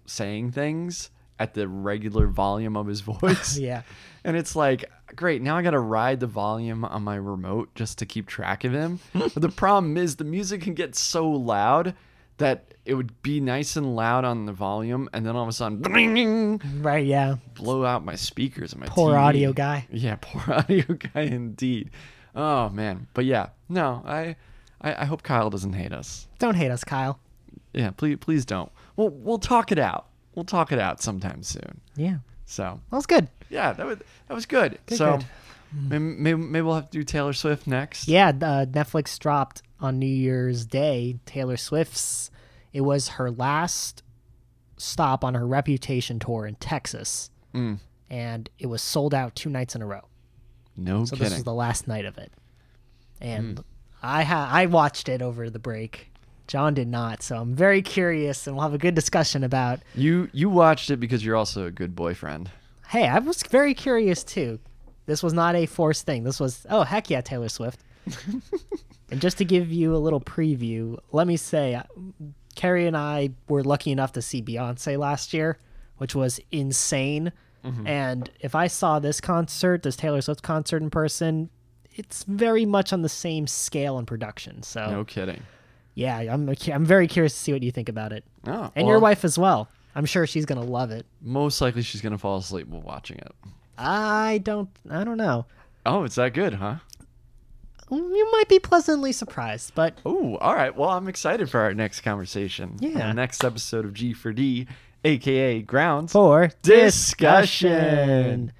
saying 0.07 0.53
things 0.53 1.11
at 1.39 1.55
the 1.55 1.67
regular 1.67 2.27
volume 2.27 2.77
of 2.77 2.87
his 2.87 3.01
voice. 3.03 3.59
Yeah. 3.65 3.83
And 4.27 4.37
it's 4.39 4.57
like, 4.57 4.91
great, 5.15 5.43
now 5.43 5.57
I 5.57 5.63
got 5.63 5.73
to 5.73 5.79
ride 5.79 6.19
the 6.21 6.27
volume 6.27 6.85
on 6.85 7.03
my 7.03 7.17
remote 7.17 7.75
just 7.75 7.99
to 7.99 8.07
keep 8.07 8.27
track 8.27 8.65
of 8.65 8.73
him. 8.73 9.01
but 9.13 9.35
the 9.35 9.51
problem 9.51 9.99
is 9.99 10.17
the 10.17 10.25
music 10.25 10.63
can 10.63 10.73
get 10.73 10.95
so 10.95 11.29
loud 11.29 11.95
that 12.39 12.74
it 12.85 12.95
would 12.95 13.23
be 13.23 13.41
nice 13.41 13.77
and 13.77 13.97
loud 13.97 14.25
on 14.25 14.47
the 14.47 14.53
volume 14.53 15.09
and 15.13 15.25
then 15.25 15.35
all 15.37 15.43
of 15.43 15.49
a 15.49 15.53
sudden 15.53 15.79
bling, 15.79 16.61
Right. 16.83 17.07
Yeah. 17.07 17.37
blow 17.55 17.85
out 17.85 18.05
my 18.05 18.15
speakers 18.15 18.73
and 18.73 18.81
my 18.81 18.87
Poor 18.89 19.13
TV. 19.15 19.19
audio 19.21 19.53
guy. 19.53 19.87
Yeah, 19.91 20.17
poor 20.21 20.55
audio 20.55 20.85
guy 20.95 21.23
indeed. 21.23 21.91
Oh 22.35 22.69
man, 22.69 23.07
but 23.15 23.25
yeah, 23.25 23.49
no, 23.69 24.03
I, 24.05 24.37
I, 24.81 25.03
I 25.03 25.05
hope 25.05 25.23
Kyle 25.23 25.51
doesn't 25.51 25.73
hate 25.73 25.93
us. 25.93 26.27
Don't 26.39 26.57
hate 26.57 26.71
us, 26.71 26.85
Kyle. 26.85 27.19
Yeah, 27.73 27.91
please, 27.91 28.17
please 28.21 28.45
don't. 28.45 28.71
We'll, 28.97 29.11
we'll 29.11 29.39
talk 29.39 29.73
it 29.73 29.79
out. 29.79 30.07
We'll 30.35 30.45
talk 30.45 30.73
it 30.73 30.79
out 30.79 31.01
sometime 31.01 31.43
soon. 31.43 31.81
Yeah. 31.97 32.19
So 32.47 32.81
That 32.91 32.97
was 32.97 33.07
good. 33.07 33.29
yeah, 33.51 33.73
that 33.73 33.87
was 33.87 33.99
that 34.29 34.35
was 34.35 34.47
good. 34.47 34.79
Good, 34.87 34.99
so 34.99 35.17
good. 35.19 35.27
Maybe, 35.73 35.99
maybe 36.05 36.39
maybe 36.41 36.63
we'll 36.63 36.75
have 36.77 36.91
to 36.91 36.99
do 36.99 37.03
Taylor 37.05 37.33
Swift 37.33 37.67
next. 37.67 38.07
Yeah. 38.09 38.29
Uh, 38.29 38.67
Netflix 38.67 39.19
dropped 39.19 39.63
on 39.81 39.99
New 39.99 40.07
Year's 40.07 40.67
Day 40.67 41.19
Taylor 41.27 41.57
Swift's. 41.57 42.31
It 42.75 42.83
was 42.83 43.09
her 43.09 43.31
last 43.31 44.03
stop 44.77 45.25
on 45.25 45.33
her 45.35 45.47
Reputation 45.47 46.19
tour 46.19 46.45
in 46.47 46.57
Texas, 46.57 47.31
Mm, 47.55 47.79
and 48.11 48.51
it 48.59 48.67
was 48.67 48.83
sold 48.83 49.15
out 49.15 49.35
two 49.37 49.49
nights 49.49 49.75
in 49.75 49.81
a 49.83 49.87
row. 49.87 50.03
no 50.77 51.05
So 51.05 51.11
kidding. 51.17 51.25
this 51.31 51.35
was 51.39 51.45
the 51.45 51.55
last 51.55 51.87
night 51.89 52.05
of 52.05 52.19
it, 52.19 52.33
and 53.21 53.59
Hmm. 53.61 53.65
I 54.03 54.25
ha- 54.25 54.51
I 54.53 54.67
watched 54.67 55.09
it 55.09 55.23
over 55.23 55.49
the 55.49 55.59
break. 55.61 56.11
John 56.49 56.75
did 56.75 56.89
not, 56.89 57.23
so 57.23 57.39
I'm 57.39 57.55
very 57.55 57.81
curious, 57.81 58.47
and 58.47 58.55
we'll 58.57 58.65
have 58.65 58.75
a 58.75 58.79
good 58.79 58.95
discussion 58.95 59.45
about. 59.45 59.81
you 59.95 60.29
you 60.33 60.51
watched 60.51 60.91
it 60.91 60.99
because 60.99 61.25
you're 61.25 61.37
also 61.37 61.65
a 61.67 61.71
good 61.71 61.95
boyfriend. 61.97 62.51
Hey, 62.89 63.07
I 63.09 63.19
was 63.21 63.43
very 63.45 63.73
curious 63.73 64.23
too. 64.25 64.59
This 65.07 65.23
was 65.23 65.33
not 65.33 65.55
a 65.55 65.65
forced 65.67 66.05
thing. 66.07 66.25
This 66.25 66.41
was 66.41 66.67
oh 66.69 66.83
heck 66.83 67.09
yeah, 67.09 67.21
Taylor 67.23 67.49
Swift. 67.49 67.81
and 69.11 69.21
just 69.21 69.39
to 69.39 69.45
give 69.45 69.71
you 69.73 69.95
a 69.95 69.99
little 69.99 70.21
preview, 70.21 70.99
let 71.13 71.27
me 71.27 71.37
say, 71.39 71.81
Carrie 72.55 72.87
and 72.87 72.97
I 72.97 73.31
were 73.49 73.63
lucky 73.63 73.91
enough 73.93 74.13
to 74.13 74.23
see 74.23 74.43
Beyonce 74.43 74.99
last 74.99 75.33
year, 75.35 75.59
which 75.99 76.15
was 76.15 76.41
insane. 76.51 77.33
Mm-hmm. 77.65 77.87
And 77.87 78.31
if 78.41 78.55
I 78.55 78.67
saw 78.67 78.99
this 78.99 79.21
concert, 79.21 79.83
this 79.83 79.97
Taylor 79.97 80.21
Swift 80.21 80.43
concert 80.43 80.83
in 80.83 80.91
person, 80.91 81.51
it's 81.95 82.25
very 82.25 82.65
much 82.67 82.93
on 82.93 83.03
the 83.03 83.09
same 83.09 83.47
scale 83.47 83.99
and 83.99 84.07
production. 84.07 84.63
So 84.63 84.91
No 84.91 85.05
kidding. 85.05 85.43
yeah, 85.95 86.17
I'm 86.19 86.53
I'm 86.73 86.85
very 86.85 87.07
curious 87.09 87.33
to 87.35 87.39
see 87.39 87.53
what 87.53 87.63
you 87.63 87.71
think 87.71 87.89
about 87.89 88.13
it, 88.13 88.25
Oh, 88.47 88.71
and 88.77 88.87
your 88.89 88.99
wife 88.99 89.25
as 89.25 89.39
well. 89.39 89.69
I'm 89.95 90.05
sure 90.07 90.27
she's 90.27 90.45
gonna 90.45 90.65
love 90.65 90.91
it. 90.91 91.07
Most 91.23 91.61
likely 91.61 91.83
she's 91.83 92.01
gonna 92.01 92.19
fall 92.19 92.37
asleep 92.39 92.67
while 92.69 92.83
watching 92.83 93.19
it. 93.19 93.33
I 93.79 94.39
don't 94.43 94.69
I 94.91 95.05
don't 95.05 95.17
know. 95.19 95.47
Oh, 95.87 96.05
it's 96.05 96.17
that 96.17 96.35
good, 96.35 96.55
huh? 96.55 96.77
You 97.91 98.29
might 98.33 98.49
be 98.49 98.59
pleasantly 98.59 99.13
surprised, 99.13 99.75
but 99.75 99.99
Oh, 100.05 100.37
all 100.37 100.55
right. 100.55 100.75
Well, 100.75 100.91
I'm 100.91 101.09
excited 101.09 101.51
for 101.51 101.61
our 101.61 101.75
next 101.75 102.01
conversation. 102.01 102.77
Yeah. 102.81 103.09
The 103.09 103.15
next 103.15 103.45
episode 103.45 103.85
of 103.85 103.93
G 103.95 104.13
for 104.13 104.33
D, 104.33 104.67
aka 105.05 105.61
Grounds. 105.63 106.13
for 106.13 106.51
Discussion. 106.63 107.71
discussion. 107.71 108.53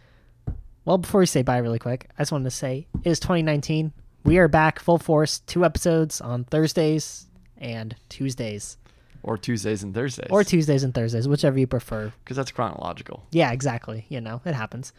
Well, 0.85 0.99
before 0.99 1.21
we 1.21 1.27
say 1.27 1.43
bye 1.43 1.57
really 1.59 1.79
quick, 1.79 2.11
I 2.19 2.23
just 2.23 2.33
wanted 2.33 2.45
to 2.45 2.51
say 2.51 2.87
it 3.03 3.09
is 3.11 3.19
2019. 3.21 3.93
We 4.25 4.39
are 4.39 4.49
back 4.49 4.79
full 4.79 4.99
force, 4.99 5.41
two 5.41 5.65
episodes 5.65 6.21
on 6.21 6.45
Thursdays 6.45 7.27
and 7.59 7.97
Tuesdays. 8.09 8.77
Or 9.23 9.39
Tuesdays 9.39 9.83
and 9.83 9.95
Thursdays. 9.95 10.29
Or 10.31 10.45
Tuesdays 10.45 10.85
and 10.85 10.93
Thursdays, 10.95 11.27
whichever 11.27 11.59
you 11.59 11.67
prefer. 11.67 12.13
Because 12.23 12.37
that's 12.37 12.51
chronological. 12.51 13.25
Yeah, 13.33 13.53
exactly. 13.53 14.05
You 14.11 14.21
know, 14.21 14.43
it 14.45 14.55
happens. 14.55 14.93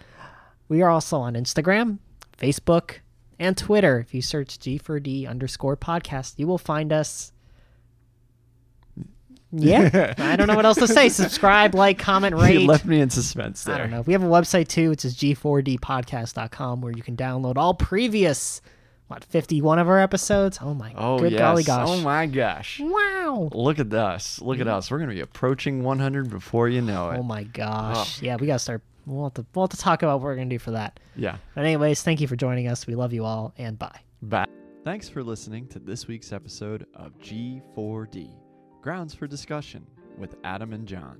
We 0.67 0.81
are 0.81 0.89
also 0.89 1.19
on 1.19 1.35
Instagram, 1.35 1.99
Facebook, 2.39 2.95
and 3.39 3.57
Twitter. 3.57 3.99
If 3.99 4.13
you 4.13 4.21
search 4.21 4.59
G4D 4.59 5.27
underscore 5.27 5.77
podcast, 5.77 6.35
you 6.37 6.47
will 6.47 6.57
find 6.57 6.91
us. 6.93 7.31
Yeah. 9.51 10.13
I 10.17 10.35
don't 10.35 10.47
know 10.47 10.55
what 10.55 10.65
else 10.65 10.77
to 10.79 10.87
say. 10.87 11.09
Subscribe, 11.09 11.75
like, 11.75 11.97
comment, 11.97 12.35
rate. 12.35 12.59
You 12.61 12.67
left 12.67 12.85
me 12.85 12.99
in 12.99 13.09
suspense 13.09 13.63
there. 13.63 13.75
I 13.75 13.77
don't 13.77 13.91
know. 13.91 14.01
We 14.01 14.13
have 14.13 14.23
a 14.23 14.27
website 14.27 14.67
too, 14.67 14.89
which 14.89 15.05
is 15.05 15.15
g4dpodcast.com, 15.15 16.81
where 16.81 16.91
you 16.91 17.01
can 17.03 17.15
download 17.15 17.55
all 17.57 17.73
previous, 17.73 18.61
what, 19.07 19.23
51 19.23 19.79
of 19.79 19.87
our 19.87 19.99
episodes? 19.99 20.59
Oh 20.61 20.73
my 20.73 20.93
Oh, 20.97 21.19
good 21.19 21.31
yes. 21.31 21.39
golly 21.39 21.63
gosh. 21.63 21.87
Oh, 21.89 22.01
my 22.01 22.25
gosh. 22.25 22.79
wow. 22.83 23.49
Look 23.53 23.79
at 23.79 23.93
us. 23.93 24.41
Look 24.41 24.59
at 24.59 24.67
us. 24.67 24.91
We're 24.91 24.97
going 24.97 25.09
to 25.09 25.15
be 25.15 25.21
approaching 25.21 25.83
100 25.83 26.29
before 26.29 26.67
you 26.67 26.81
know 26.81 27.11
it. 27.11 27.17
Oh 27.19 27.23
my 27.23 27.43
gosh. 27.43 28.21
Yeah, 28.21 28.35
we 28.35 28.47
got 28.47 28.53
to 28.53 28.59
start. 28.59 28.81
We'll 29.05 29.25
have, 29.25 29.33
to, 29.35 29.45
we'll 29.53 29.65
have 29.65 29.69
to 29.71 29.77
talk 29.77 30.01
about 30.03 30.19
what 30.19 30.25
we're 30.25 30.35
going 30.35 30.49
to 30.49 30.55
do 30.55 30.59
for 30.59 30.71
that. 30.71 30.99
Yeah. 31.15 31.37
But, 31.53 31.65
anyways, 31.65 32.01
thank 32.01 32.21
you 32.21 32.27
for 32.27 32.35
joining 32.35 32.67
us. 32.67 32.87
We 32.87 32.95
love 32.95 33.13
you 33.13 33.23
all, 33.23 33.53
and 33.57 33.77
bye. 33.77 33.99
Bye. 34.21 34.47
Thanks 34.83 35.09
for 35.09 35.23
listening 35.23 35.67
to 35.69 35.79
this 35.79 36.07
week's 36.07 36.31
episode 36.31 36.85
of 36.93 37.17
G4D 37.19 38.29
Grounds 38.81 39.13
for 39.13 39.27
Discussion 39.27 39.85
with 40.17 40.35
Adam 40.43 40.73
and 40.73 40.87
John. 40.87 41.19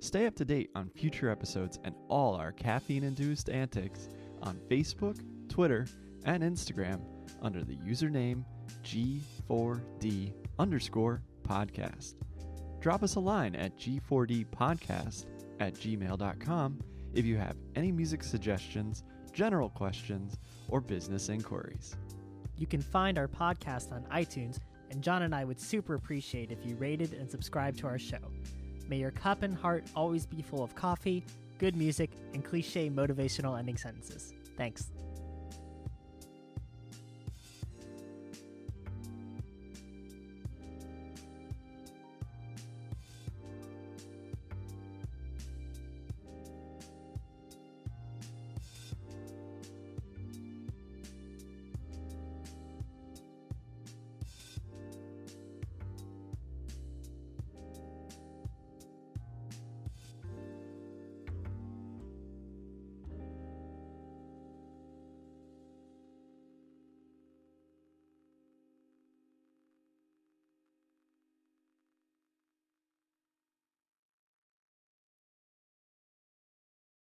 Stay 0.00 0.26
up 0.26 0.34
to 0.36 0.44
date 0.44 0.70
on 0.74 0.88
future 0.90 1.30
episodes 1.30 1.78
and 1.84 1.94
all 2.08 2.34
our 2.34 2.52
caffeine 2.52 3.04
induced 3.04 3.50
antics 3.50 4.08
on 4.42 4.58
Facebook, 4.70 5.18
Twitter, 5.48 5.86
and 6.24 6.42
Instagram 6.42 7.00
under 7.42 7.62
the 7.64 7.76
username 7.76 8.44
G4D 8.84 10.32
underscore 10.58 11.22
podcast. 11.46 12.14
drop 12.80 13.02
us 13.02 13.16
a 13.16 13.20
line 13.20 13.54
at 13.56 13.76
g4dpodcast 13.78 15.26
at 15.58 15.74
gmail.com 15.74 16.78
if 17.14 17.24
you 17.24 17.36
have 17.36 17.56
any 17.76 17.92
music 17.92 18.22
suggestions, 18.22 19.04
general 19.32 19.68
questions, 19.70 20.36
or 20.68 20.80
business 20.80 21.28
inquiries. 21.28 21.96
You 22.56 22.66
can 22.66 22.82
find 22.82 23.18
our 23.18 23.28
podcast 23.28 23.92
on 23.92 24.04
iTunes, 24.12 24.58
and 24.90 25.02
John 25.02 25.22
and 25.22 25.34
I 25.34 25.44
would 25.44 25.60
super 25.60 25.94
appreciate 25.94 26.50
if 26.50 26.64
you 26.64 26.76
rated 26.76 27.14
and 27.14 27.30
subscribed 27.30 27.78
to 27.78 27.86
our 27.86 27.98
show. 27.98 28.18
May 28.88 28.98
your 28.98 29.12
cup 29.12 29.42
and 29.42 29.54
heart 29.54 29.84
always 29.94 30.26
be 30.26 30.42
full 30.42 30.62
of 30.62 30.74
coffee, 30.74 31.24
good 31.58 31.76
music, 31.76 32.10
and 32.34 32.44
cliche 32.44 32.90
motivational 32.90 33.58
ending 33.58 33.76
sentences. 33.76 34.34
Thanks. 34.56 34.90